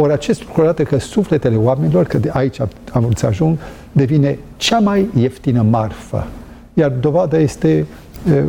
[0.00, 2.60] Ori acest lucru arată că sufletele oamenilor, că de aici
[2.92, 3.58] am să ajung,
[3.92, 6.26] devine cea mai ieftină marfă.
[6.74, 7.86] Iar dovada este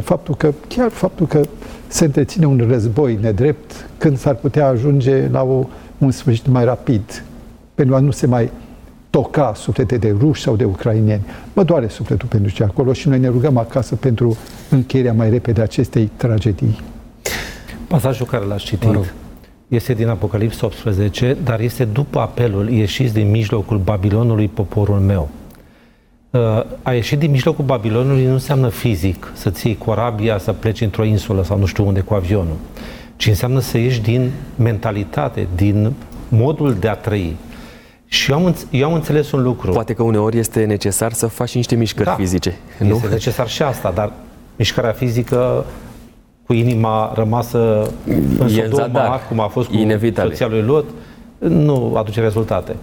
[0.01, 1.41] faptul că, chiar faptul că
[1.87, 5.65] se întreține un război nedrept când s-ar putea ajunge la o,
[5.97, 7.23] un sfârșit mai rapid,
[7.75, 8.51] pentru a nu se mai
[9.09, 11.25] toca suflete de ruși sau de ucrainieni.
[11.53, 14.37] Mă doare sufletul pentru ce acolo și noi ne rugăm acasă pentru
[14.69, 16.79] încheierea mai repede acestei tragedii.
[17.87, 18.89] Pasajul care l-ați citit
[19.69, 25.29] este din Apocalips 18, dar este după apelul ieșiți din mijlocul Babilonului poporul meu.
[26.29, 26.39] Uh,
[26.81, 31.43] a ieșit din mijlocul Babilonului nu înseamnă fizic, să ții corabia, să pleci într-o insulă
[31.43, 32.55] sau nu știu unde cu avionul,
[33.15, 35.93] ci înseamnă să ieși din mentalitate, din
[36.27, 37.35] modul de a trăi.
[38.05, 39.71] Și eu am, eu am înțeles un lucru.
[39.71, 42.57] Poate că uneori este necesar să faci niște mișcări da, fizice.
[42.79, 42.95] Nu?
[42.95, 44.13] Este necesar și asta, dar
[44.55, 45.65] mișcarea fizică
[46.49, 47.91] cu inima rămasă
[48.39, 50.31] în e Sodoma, cum a fost cu Inevitabil.
[50.31, 50.85] soția lui Lot,
[51.37, 52.75] nu aduce rezultate.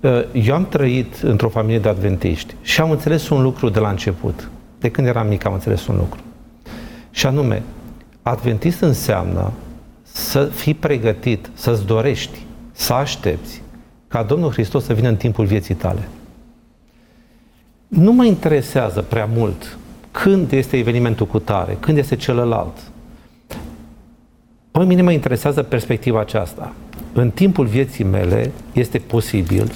[0.00, 3.88] Uh, eu am trăit într-o familie de adventiști și am înțeles un lucru de la
[3.88, 4.50] început.
[4.78, 6.20] De când eram mic am înțeles un lucru.
[7.10, 7.62] Și anume,
[8.22, 9.52] adventist înseamnă
[10.02, 13.62] să fii pregătit, să-ți dorești, să aștepți
[14.08, 16.08] ca Domnul Hristos să vină în timpul vieții tale.
[17.88, 19.78] Nu mă interesează prea mult
[20.10, 22.91] când este evenimentul cu tare, când este celălalt.
[24.72, 26.72] Pe mine mă interesează perspectiva aceasta.
[27.12, 29.72] În timpul vieții mele este posibil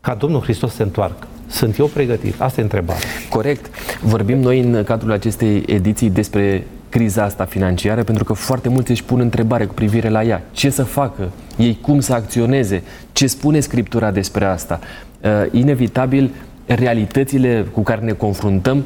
[0.00, 1.26] ca Domnul Hristos să se întoarcă.
[1.46, 2.40] Sunt eu pregătit?
[2.40, 3.02] Asta e întrebarea.
[3.30, 3.70] Corect.
[4.02, 9.04] Vorbim noi în cadrul acestei ediții despre criza asta financiară, pentru că foarte mulți își
[9.04, 10.42] pun întrebare cu privire la ea.
[10.52, 11.30] Ce să facă?
[11.56, 12.82] Ei cum să acționeze?
[13.12, 14.80] Ce spune Scriptura despre asta?
[15.20, 16.30] Uh, inevitabil,
[16.66, 18.84] realitățile cu care ne confruntăm uh,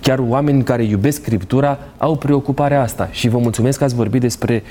[0.00, 4.62] chiar oameni care iubesc Scriptura au preocuparea asta și vă mulțumesc că ați vorbit despre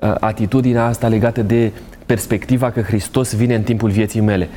[0.00, 1.72] uh, atitudinea asta legată de
[2.06, 4.48] perspectiva că Hristos vine în timpul vieții mele.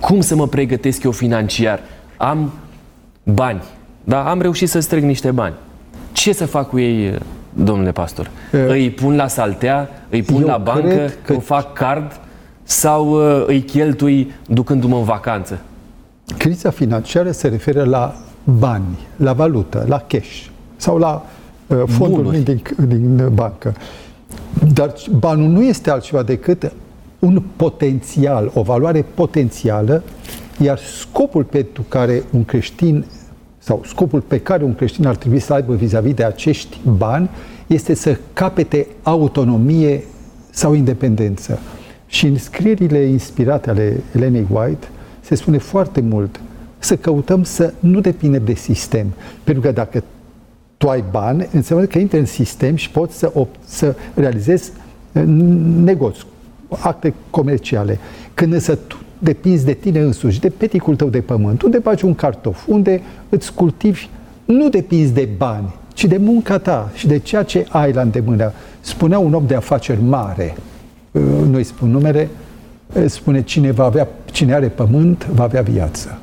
[0.00, 1.80] Cum să mă pregătesc eu financiar?
[2.16, 2.52] Am
[3.22, 3.62] bani,
[4.04, 4.28] da?
[4.28, 5.54] Am reușit să strâng niște bani.
[6.12, 7.18] Ce să fac cu ei,
[7.52, 8.30] domnule pastor?
[8.52, 11.32] Uh, îi pun la saltea, îi pun la bancă, că...
[11.32, 12.20] îmi fac card
[12.62, 15.58] sau uh, îi cheltui ducându-mă în vacanță?
[16.36, 18.14] Criza financiară se referă la
[18.58, 20.46] bani, la valută, la cash
[20.76, 21.26] sau la
[21.66, 23.74] uh, fondul din, din bancă.
[24.72, 26.72] Dar banul nu este altceva decât
[27.18, 30.02] un potențial, o valoare potențială,
[30.58, 33.04] iar scopul pentru care un creștin
[33.58, 37.28] sau scopul pe care un creștin ar trebui să aibă vis-a-vis de acești bani
[37.66, 40.04] este să capete autonomie
[40.50, 41.58] sau independență.
[42.06, 44.86] Și în scrierile inspirate ale Elenei White
[45.20, 46.40] se spune foarte mult
[46.78, 49.06] să căutăm să nu depindem de sistem.
[49.44, 50.02] Pentru că dacă
[50.76, 54.72] tu ai bani, înseamnă că intri în sistem și poți să, op- să realizezi
[55.12, 55.22] uh,
[55.84, 56.26] negoți,
[56.68, 57.98] acte comerciale.
[58.34, 62.14] Când însă tu depinzi de tine însuși, de peticul tău de pământ, unde faci un
[62.14, 64.08] cartof, unde îți cultivi,
[64.44, 68.52] nu depinzi de bani, ci de munca ta și de ceea ce ai la îndemână.
[68.80, 70.56] Spunea un om de afaceri mare,
[71.10, 72.28] uh, nu-i spun numere,
[72.92, 76.18] uh, spune cine, va avea, cine are pământ va avea viață.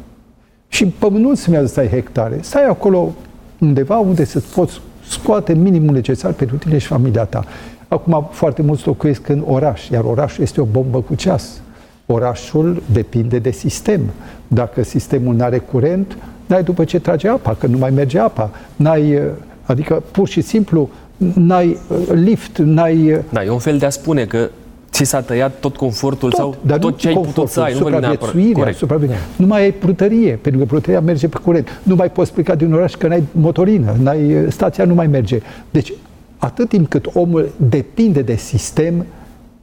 [0.76, 3.14] Și pământul nu se să ai hectare, stai acolo
[3.60, 7.44] undeva unde să poți scoate minimul necesar pentru tine și familia ta.
[7.88, 11.62] Acum foarte mulți locuiesc în oraș, iar orașul este o bombă cu ceas.
[12.06, 14.02] Orașul depinde de sistem.
[14.48, 18.52] Dacă sistemul nu are curent, n-ai după ce trage apa, că nu mai merge apa.
[18.76, 19.20] N-ai,
[19.64, 20.90] adică pur și simplu
[21.34, 21.78] n-ai
[22.14, 23.22] lift, n-ai...
[23.30, 24.50] Da, e un fel de a spune că
[24.96, 27.74] ți s-a tăiat tot confortul tot, sau dar tot nu ce ai putut să ai.
[27.74, 28.20] Nu vorbim neapărat.
[28.20, 28.78] supraviețuirea, Corect.
[28.78, 29.26] supraviețuirea.
[29.36, 31.82] Nu mai ai prutărie, pentru că prutăria merge pe curent.
[31.84, 35.40] Nu mai poți pleca din oraș că n-ai motorină, n-ai, stația nu mai merge.
[35.72, 35.94] Deci,
[36.38, 39.06] atât timp cât omul depinde de sistem,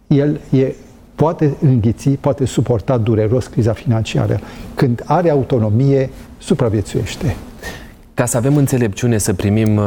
[0.07, 0.73] el e,
[1.15, 4.41] poate înghiți, poate suporta dureros criza financiară.
[4.75, 7.37] Când are autonomie, supraviețuiește.
[8.15, 9.83] Ca să avem înțelepciune să primim, uh,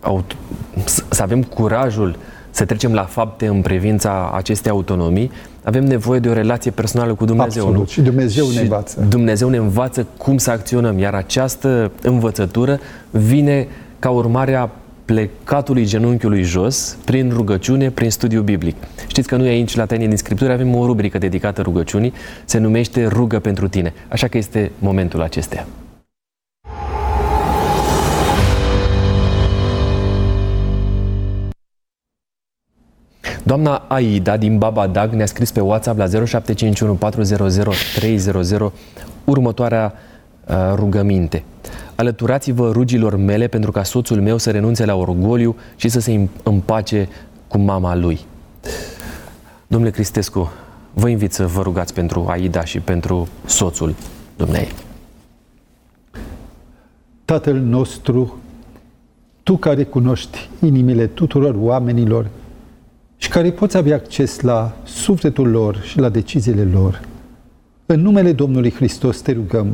[0.00, 0.36] aut-
[0.84, 2.16] să să avem curajul
[2.50, 5.30] să trecem la fapte în privința acestei autonomii,
[5.62, 7.62] avem nevoie de o relație personală cu Dumnezeu.
[7.62, 7.86] Absolut.
[7.86, 7.92] Nu?
[7.92, 9.06] Și Dumnezeu ne învață.
[9.08, 12.80] Dumnezeu ne învață cum să acționăm, iar această învățătură
[13.10, 14.68] vine ca urmare a
[15.04, 18.76] plecatului genunchiului jos, prin rugăciune, prin studiu biblic.
[19.06, 22.12] Știți că noi aici, la Tainie din Scriptură, avem o rubrică dedicată rugăciunii,
[22.44, 23.92] se numește Rugă pentru tine.
[24.08, 25.66] Așa că este momentul acesteia.
[33.42, 37.50] Doamna Aida din Babadag ne-a scris pe WhatsApp la 0751 400
[37.94, 38.72] 300
[39.24, 39.92] următoarea
[40.48, 41.44] uh, rugăminte.
[41.94, 46.42] Alăturați-vă rugilor mele pentru ca soțul meu să renunțe la orgoliu și să se îm-
[46.42, 47.08] împace
[47.48, 48.20] cu mama lui.
[49.66, 50.52] Domnule Cristescu,
[50.92, 53.94] vă invit să vă rugați pentru Aida și pentru soțul
[54.36, 54.68] dumnei.
[57.24, 58.38] Tatăl nostru,
[59.42, 62.39] Tu care cunoști inimile tuturor oamenilor și
[63.30, 67.00] care poți avea acces la sufletul lor și la deciziile lor,
[67.86, 69.66] în numele Domnului Hristos te rugăm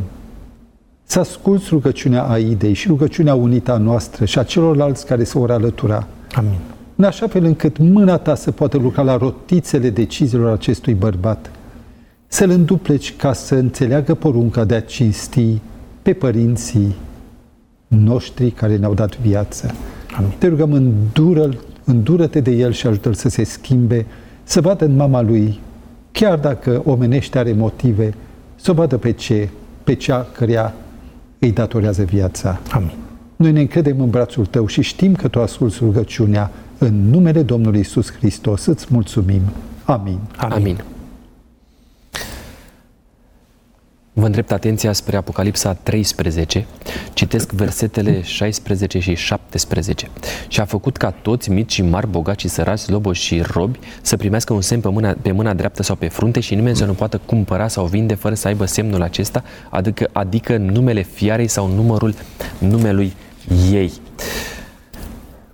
[1.04, 5.50] să asculți rugăciunea Aidei și rugăciunea unită a noastră și a celorlalți care se vor
[5.50, 6.58] alătura, Amin.
[6.96, 11.50] în așa fel încât mâna ta să poată lucra la rotițele deciziilor acestui bărbat,
[12.26, 15.60] să-l îndupleci ca să înțeleagă porunca de a cinsti
[16.02, 16.94] pe părinții
[17.86, 19.74] noștri care ne-au dat viață.
[20.16, 20.32] Amin.
[20.38, 21.50] Te rugăm, îndură
[21.86, 24.06] îndură-te de el și ajută-l să se schimbe,
[24.42, 25.60] să vadă în mama lui,
[26.12, 28.14] chiar dacă omenește are motive,
[28.56, 29.48] să o vadă pe ce,
[29.84, 30.74] pe cea cărea
[31.38, 32.60] îi datorează viața.
[32.70, 32.96] Amin.
[33.36, 36.50] Noi ne încredem în brațul tău și știm că tu asculți rugăciunea.
[36.78, 39.42] În numele Domnului Isus Hristos îți mulțumim.
[39.84, 40.18] Amin.
[40.36, 40.52] Amin.
[40.56, 40.95] Amin.
[44.18, 46.66] Vă îndrept atenția spre Apocalipsa 13,
[47.12, 50.08] citesc versetele 16 și 17.
[50.48, 54.16] Și a făcut ca toți, mici și mari, bogați și săraci, sloboși și robi, să
[54.16, 56.92] primească un semn pe mâna, pe mâna dreaptă sau pe frunte și nimeni să nu
[56.92, 62.14] poată cumpăra sau vinde fără să aibă semnul acesta, adică, adică numele fiarei sau numărul
[62.58, 63.14] numelui
[63.70, 63.92] ei.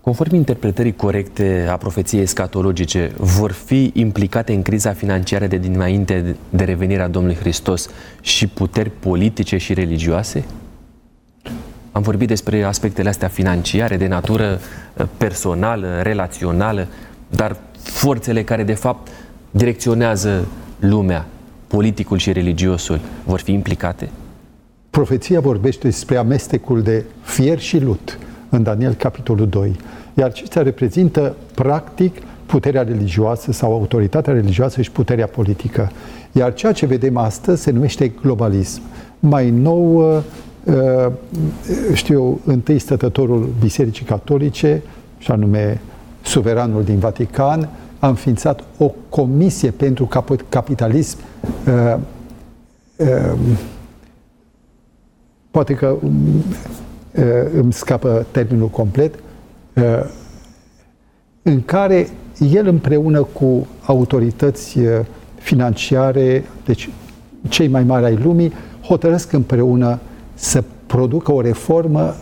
[0.02, 6.64] Conform interpretării corecte a profeției escatologice, vor fi implicate în criza financiară de dinainte de
[6.64, 7.88] revenirea Domnului Hristos
[8.20, 10.44] și puteri politice și religioase?
[11.92, 14.60] Am vorbit despre aspectele astea financiare, de natură
[14.96, 16.88] eh, personală, relațională,
[17.28, 19.08] dar forțele care de fapt
[19.50, 20.46] direcționează
[20.78, 21.26] lumea,
[21.66, 24.08] politicul și religiosul, vor fi implicate?
[24.90, 28.18] Profeția vorbește despre amestecul de fier și lut
[28.52, 29.76] în Daniel capitolul 2.
[30.14, 35.90] Iar acestea reprezintă practic puterea religioasă sau autoritatea religioasă și puterea politică.
[36.32, 38.80] Iar ceea ce vedem astăzi se numește globalism.
[39.18, 40.22] Mai nou, uh,
[40.64, 41.12] uh,
[41.92, 44.82] știu eu, întâi stătătorul Bisericii Catolice,
[45.18, 45.80] și anume
[46.22, 51.18] suveranul din Vatican, a înființat o comisie pentru cap- capitalism
[51.66, 51.96] uh,
[52.96, 53.38] uh,
[55.50, 56.54] poate că um, uh,
[57.52, 59.14] îmi scapă termenul complet,
[59.74, 59.82] uh,
[61.42, 62.08] în care
[62.50, 64.86] el împreună cu autorități uh,
[65.34, 66.90] financiare, deci
[67.48, 68.52] cei mai mari ai lumii,
[68.82, 69.98] hotărăsc împreună
[70.34, 72.14] să producă o reformă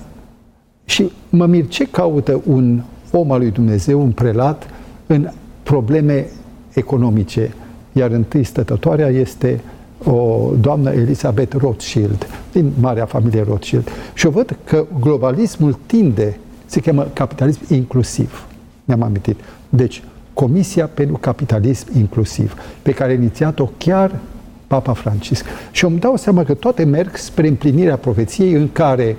[0.85, 2.83] și mă mir ce caută un
[3.13, 4.67] om al lui Dumnezeu, un prelat,
[5.07, 5.31] în
[5.63, 6.27] probleme
[6.75, 7.55] economice.
[7.93, 9.61] Iar întâi stătătoarea este
[10.05, 13.89] o doamnă Elizabeth Rothschild, din marea familie Rothschild.
[14.15, 18.47] Și eu văd că globalismul tinde, se cheamă capitalism inclusiv.
[18.85, 19.41] Mi-am amintit.
[19.69, 24.19] Deci, Comisia pentru Capitalism Inclusiv, pe care a inițiat-o chiar
[24.67, 25.45] Papa Francisc.
[25.71, 29.17] Și eu îmi dau seama că toate merg spre împlinirea profeției în care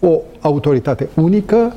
[0.00, 1.74] o autoritate unică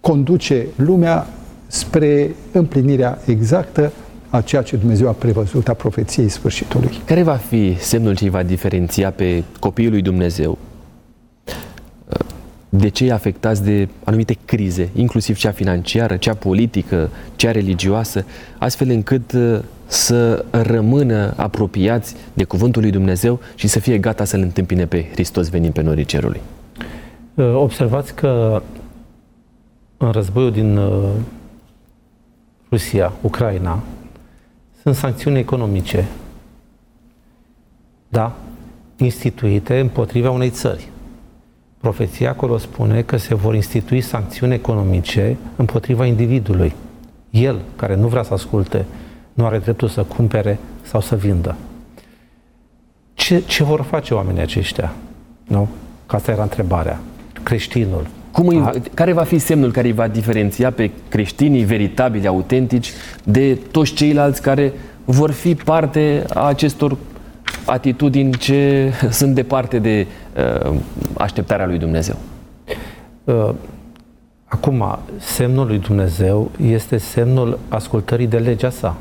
[0.00, 1.26] conduce lumea
[1.66, 3.92] spre împlinirea exactă
[4.34, 6.90] a ceea ce Dumnezeu a prevăzut a profeției sfârșitului.
[7.04, 10.58] Care va fi semnul ce îi va diferenția pe copiii lui Dumnezeu
[12.68, 18.24] de cei afectați de anumite crize, inclusiv cea financiară, cea politică, cea religioasă,
[18.58, 24.40] astfel încât uh, să rămână apropiați de Cuvântul lui Dumnezeu și să fie gata să-L
[24.40, 26.40] întâmpine pe Hristos venind pe norii cerului.
[27.34, 28.62] Uh, Observați că
[29.96, 31.08] în războiul din uh,
[32.70, 33.82] Rusia, Ucraina,
[34.84, 36.08] sunt sancțiuni economice,
[38.08, 38.36] da,
[38.96, 40.88] instituite împotriva unei țări.
[41.80, 46.74] Profeția acolo spune că se vor institui sancțiuni economice împotriva individului.
[47.30, 48.84] El, care nu vrea să asculte,
[49.34, 51.56] nu are dreptul să cumpere sau să vindă.
[53.14, 54.94] Ce, ce vor face oamenii aceștia?
[55.44, 55.68] Nu?
[56.06, 57.00] Că asta era întrebarea.
[57.42, 58.06] Creștinul.
[58.34, 62.92] Cum îi, care va fi semnul care îi va diferenția pe creștinii veritabili, autentici,
[63.24, 64.72] de toți ceilalți care
[65.04, 66.96] vor fi parte a acestor
[67.66, 70.06] atitudini ce sunt departe de
[70.66, 70.76] uh,
[71.18, 72.16] așteptarea lui Dumnezeu?
[73.24, 73.50] Uh,
[74.44, 78.96] acum, semnul lui Dumnezeu este semnul ascultării de legea sa.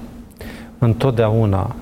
[0.78, 1.76] Întotdeauna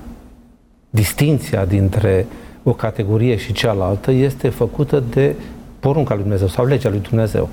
[0.90, 2.26] distinția dintre
[2.62, 5.34] o categorie și cealaltă este făcută de
[5.82, 7.48] porunca lui Dumnezeu sau legea lui Dumnezeu.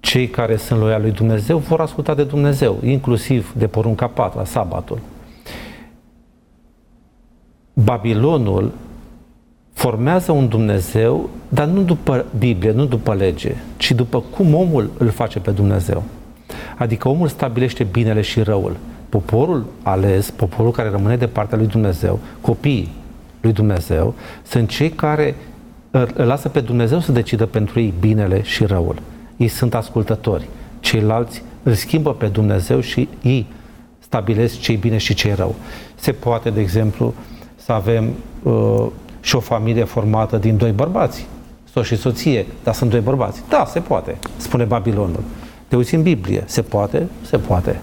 [0.00, 4.98] Cei care sunt loiali lui Dumnezeu vor asculta de Dumnezeu, inclusiv de porunca patra, sabatul.
[7.72, 8.72] Babilonul
[9.72, 15.08] formează un Dumnezeu, dar nu după Biblie, nu după lege, ci după cum omul îl
[15.08, 16.02] face pe Dumnezeu.
[16.78, 18.76] Adică omul stabilește binele și răul.
[19.08, 22.92] Poporul ales, poporul care rămâne de partea lui Dumnezeu, copiii
[23.40, 25.34] lui Dumnezeu, sunt cei care îl
[26.14, 29.02] lasă pe Dumnezeu să decidă pentru ei binele și răul.
[29.36, 30.48] Ei sunt ascultători.
[30.80, 33.46] Ceilalți îl schimbă pe Dumnezeu și ei
[33.98, 35.54] stabilesc ce bine și ce rău.
[35.94, 37.14] Se poate, de exemplu,
[37.56, 38.10] să avem
[38.42, 38.86] uh,
[39.20, 41.26] și o familie formată din doi bărbați,
[41.72, 43.42] soț și soție, dar sunt doi bărbați.
[43.48, 45.22] Da, se poate, spune Babilonul.
[45.68, 47.08] Te uiți în Biblie, se poate?
[47.22, 47.80] Se poate.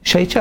[0.00, 0.36] Și aici,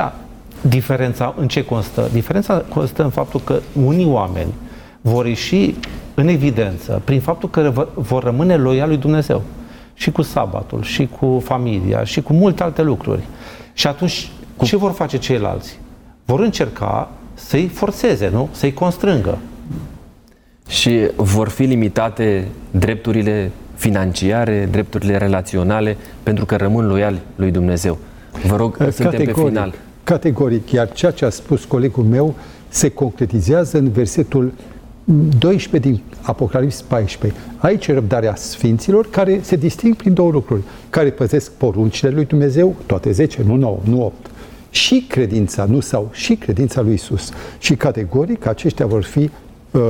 [0.61, 2.09] diferența în ce constă?
[2.13, 4.53] Diferența constă în faptul că unii oameni
[5.01, 5.75] vor ieși
[6.19, 9.41] în evidență prin faptul că vor rămâne loiali lui Dumnezeu
[9.93, 13.21] și cu sabatul, și cu familia, și cu multe alte lucruri.
[13.73, 14.65] Și atunci, cu...
[14.65, 15.79] ce vor face ceilalți?
[16.25, 18.49] Vor încerca să-i forțeze, nu?
[18.51, 19.37] Să-i constrângă.
[20.67, 27.97] Și vor fi limitate drepturile financiare, drepturile relaționale, pentru că rămân loiali lui Dumnezeu.
[28.45, 29.73] Vă rog, categoric, suntem pe final.
[30.03, 32.35] Categoric, iar ceea ce a spus colegul meu
[32.67, 34.53] se concretizează în versetul
[35.39, 37.39] 12 din Apocalips 14.
[37.57, 40.61] Aici e răbdarea Sfinților care se disting prin două lucruri.
[40.89, 44.13] Care păzesc poruncile lui Dumnezeu, toate 10, nu 9, nu 8.
[44.69, 47.31] Și credința, nu sau, și credința lui Isus.
[47.59, 49.29] Și categoric aceștia vor fi
[49.71, 49.81] uh,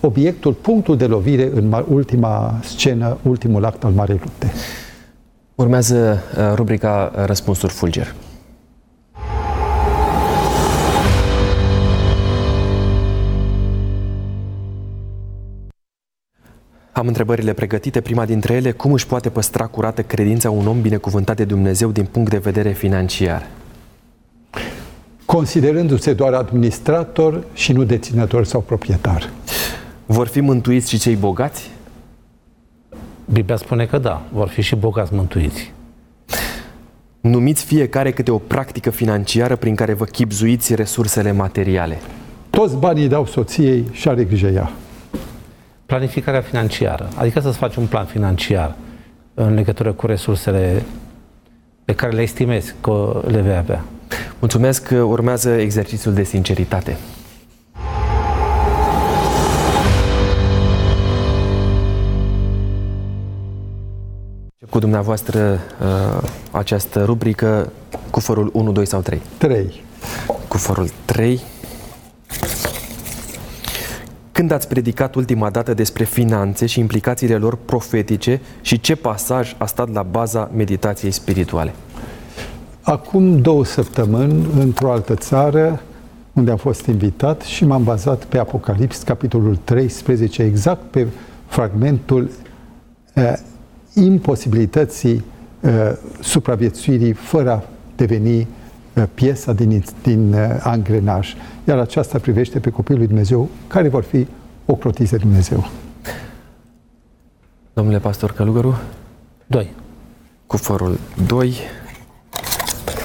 [0.00, 4.52] obiectul, punctul de lovire în ultima scenă, ultimul act al Marei Lupte.
[5.54, 8.14] Urmează uh, rubrica Răspunsuri Fulger.
[16.98, 18.00] Am întrebările pregătite.
[18.00, 22.04] Prima dintre ele, cum își poate păstra curată credința un om binecuvântat de Dumnezeu din
[22.04, 23.46] punct de vedere financiar?
[25.24, 29.30] Considerându-se doar administrator și nu deținător sau proprietar.
[30.06, 31.70] Vor fi mântuiți și cei bogați?
[33.32, 35.72] Biblia spune că da, vor fi și bogați mântuiți.
[37.20, 42.00] Numiți fiecare câte o practică financiară prin care vă chipzuiți resursele materiale.
[42.50, 44.72] Toți banii dau soției și are grijă ea
[45.86, 48.74] planificarea financiară, adică să-ți faci un plan financiar
[49.34, 50.82] în legătură cu resursele
[51.84, 53.84] pe care le estimezi că le vei avea.
[54.38, 54.90] Mulțumesc.
[54.90, 56.96] Urmează exercițiul de sinceritate.
[64.70, 67.72] Cu dumneavoastră uh, această rubrică
[68.10, 69.20] cu forul 1, 2 sau 3?
[69.38, 69.84] 3.
[70.48, 71.40] Cu forul 3.
[74.36, 79.66] Când ați predicat ultima dată despre finanțe și implicațiile lor profetice și ce pasaj a
[79.66, 81.74] stat la baza meditației spirituale?
[82.80, 85.82] Acum două săptămâni, într-o altă țară,
[86.32, 91.06] unde am fost invitat și m-am bazat pe Apocalips, capitolul 13, exact pe
[91.46, 92.30] fragmentul
[93.14, 93.32] uh,
[93.94, 95.24] imposibilității
[95.60, 95.70] uh,
[96.20, 97.62] supraviețuirii fără a
[97.96, 98.46] deveni uh,
[99.04, 101.34] piesa din, din uh, angrenaj
[101.68, 104.26] iar aceasta privește pe copilul lui Dumnezeu, care vor fi
[104.66, 105.68] ocrotiți de Dumnezeu.
[107.72, 108.78] Domnule pastor Călugăru?
[109.46, 109.72] 2.
[110.46, 111.56] Cuforul 2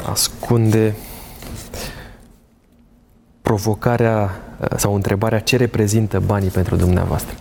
[0.10, 0.96] ascunde
[3.42, 4.30] provocarea
[4.76, 7.36] sau întrebarea ce reprezintă banii pentru dumneavoastră?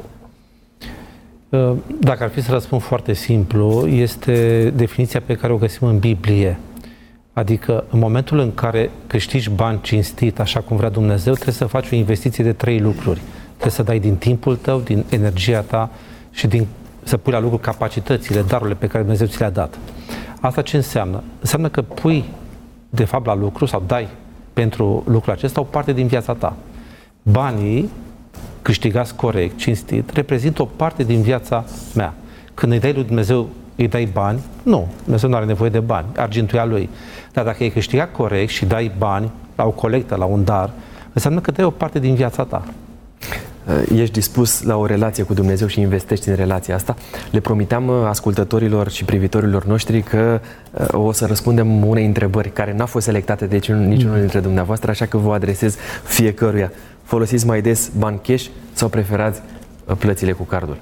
[2.01, 6.59] Dacă ar fi să răspund foarte simplu, este definiția pe care o găsim în Biblie.
[7.41, 11.91] Adică în momentul în care câștigi bani cinstit, așa cum vrea Dumnezeu, trebuie să faci
[11.93, 13.21] o investiție de trei lucruri.
[13.51, 15.91] Trebuie să dai din timpul tău, din energia ta
[16.31, 16.67] și din,
[17.03, 19.79] să pui la lucru capacitățile, darurile pe care Dumnezeu ți le-a dat.
[20.41, 21.23] Asta ce înseamnă?
[21.41, 22.25] Înseamnă că pui,
[22.91, 24.09] de fapt, la lucru sau dai
[24.53, 26.57] pentru lucrul acesta o parte din viața ta.
[27.23, 27.91] Banii
[28.63, 31.65] câștigați corect, cinstit, reprezintă o parte din viața
[31.95, 32.15] mea.
[32.55, 34.41] Când îi dai lui Dumnezeu, îi dai bani?
[34.63, 36.89] Nu, Dumnezeu nu are nevoie de bani, argintuia lui.
[37.33, 40.71] Dar dacă ai câștigat corect și dai bani la o colectă, la un dar,
[41.13, 42.65] înseamnă că dai o parte din viața ta.
[43.67, 46.97] Uh, ești dispus la o relație cu Dumnezeu și investești în relația asta.
[47.31, 50.41] Le promiteam uh, ascultătorilor și privitorilor noștri că
[50.73, 55.07] uh, o să răspundem unei întrebări care n-a fost selectate de niciunul dintre dumneavoastră, așa
[55.07, 56.73] că vă adresez fiecăruia.
[57.03, 59.41] Folosiți mai des bani cash sau preferați
[59.99, 60.77] plățile cu cardul?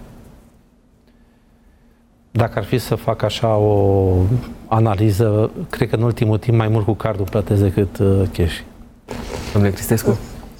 [2.38, 4.12] Dacă ar fi să fac așa o
[4.66, 7.96] analiză, cred că în ultimul timp mai mult cu cardul plătesc decât
[8.32, 8.58] cash.
[9.52, 10.18] Domnule Cristescu?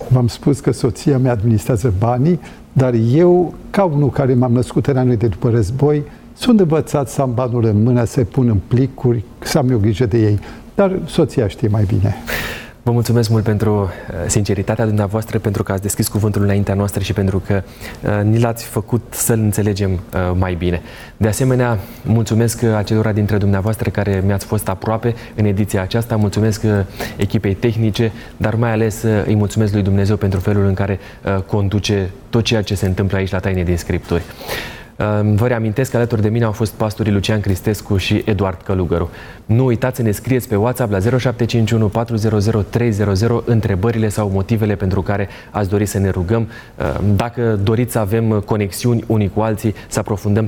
[0.09, 2.41] V-am spus că soția mea administrează banii,
[2.73, 6.03] dar eu, ca unul care m-am născut în anul de după război,
[6.37, 10.07] sunt învățat să am banul în mână, să pun în plicuri, să am eu grijă
[10.07, 10.39] de ei.
[10.75, 12.17] Dar soția știe mai bine.
[12.89, 17.13] Vă mulțumesc mult pentru uh, sinceritatea dumneavoastră, pentru că ați deschis cuvântul înaintea noastră și
[17.13, 17.63] pentru că
[18.03, 20.83] uh, ni l-ați făcut să-l înțelegem uh, mai bine.
[21.17, 26.63] De asemenea, mulțumesc acelora dintre dumneavoastră care mi-ați fost aproape în ediția aceasta, mulțumesc
[27.17, 30.99] echipei tehnice, dar mai ales îi mulțumesc lui Dumnezeu pentru felul în care
[31.47, 34.23] conduce tot ceea ce se întâmplă aici la Taine din Scripturi.
[35.35, 39.11] Vă reamintesc că alături de mine au fost pastorii Lucian Cristescu și Eduard Călugăru.
[39.45, 45.03] Nu uitați să ne scrieți pe WhatsApp la 0751 400 300 întrebările sau motivele pentru
[45.03, 46.49] care ați dori să ne rugăm.
[47.17, 50.47] Dacă doriți să avem conexiuni unii cu alții, să aprofundăm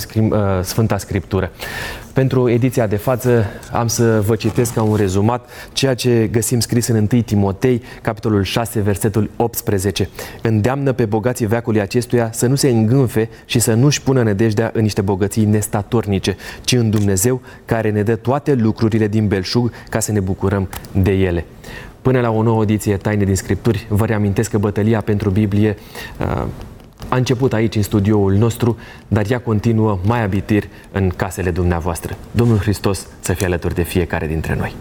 [0.62, 1.51] Sfânta Scriptură.
[2.12, 6.86] Pentru ediția de față am să vă citesc ca un rezumat ceea ce găsim scris
[6.86, 10.09] în 1 Timotei, capitolul 6, versetul 18.
[10.42, 14.82] Îndeamnă pe bogații veacului acestuia să nu se îngânfe și să nu-și pună nădejdea în
[14.82, 20.12] niște bogății nestatornice, ci în Dumnezeu care ne dă toate lucrurile din belșug ca să
[20.12, 21.45] ne bucurăm de ele.
[22.03, 25.76] Până la o nouă ediție Taine din Scripturi, vă reamintesc că bătălia pentru Biblie
[26.20, 26.45] uh,
[27.09, 28.76] a început aici, în studioul nostru,
[29.09, 32.16] dar ea continuă mai abitir în casele dumneavoastră.
[32.30, 34.74] Domnul Hristos să fie alături de fiecare dintre noi.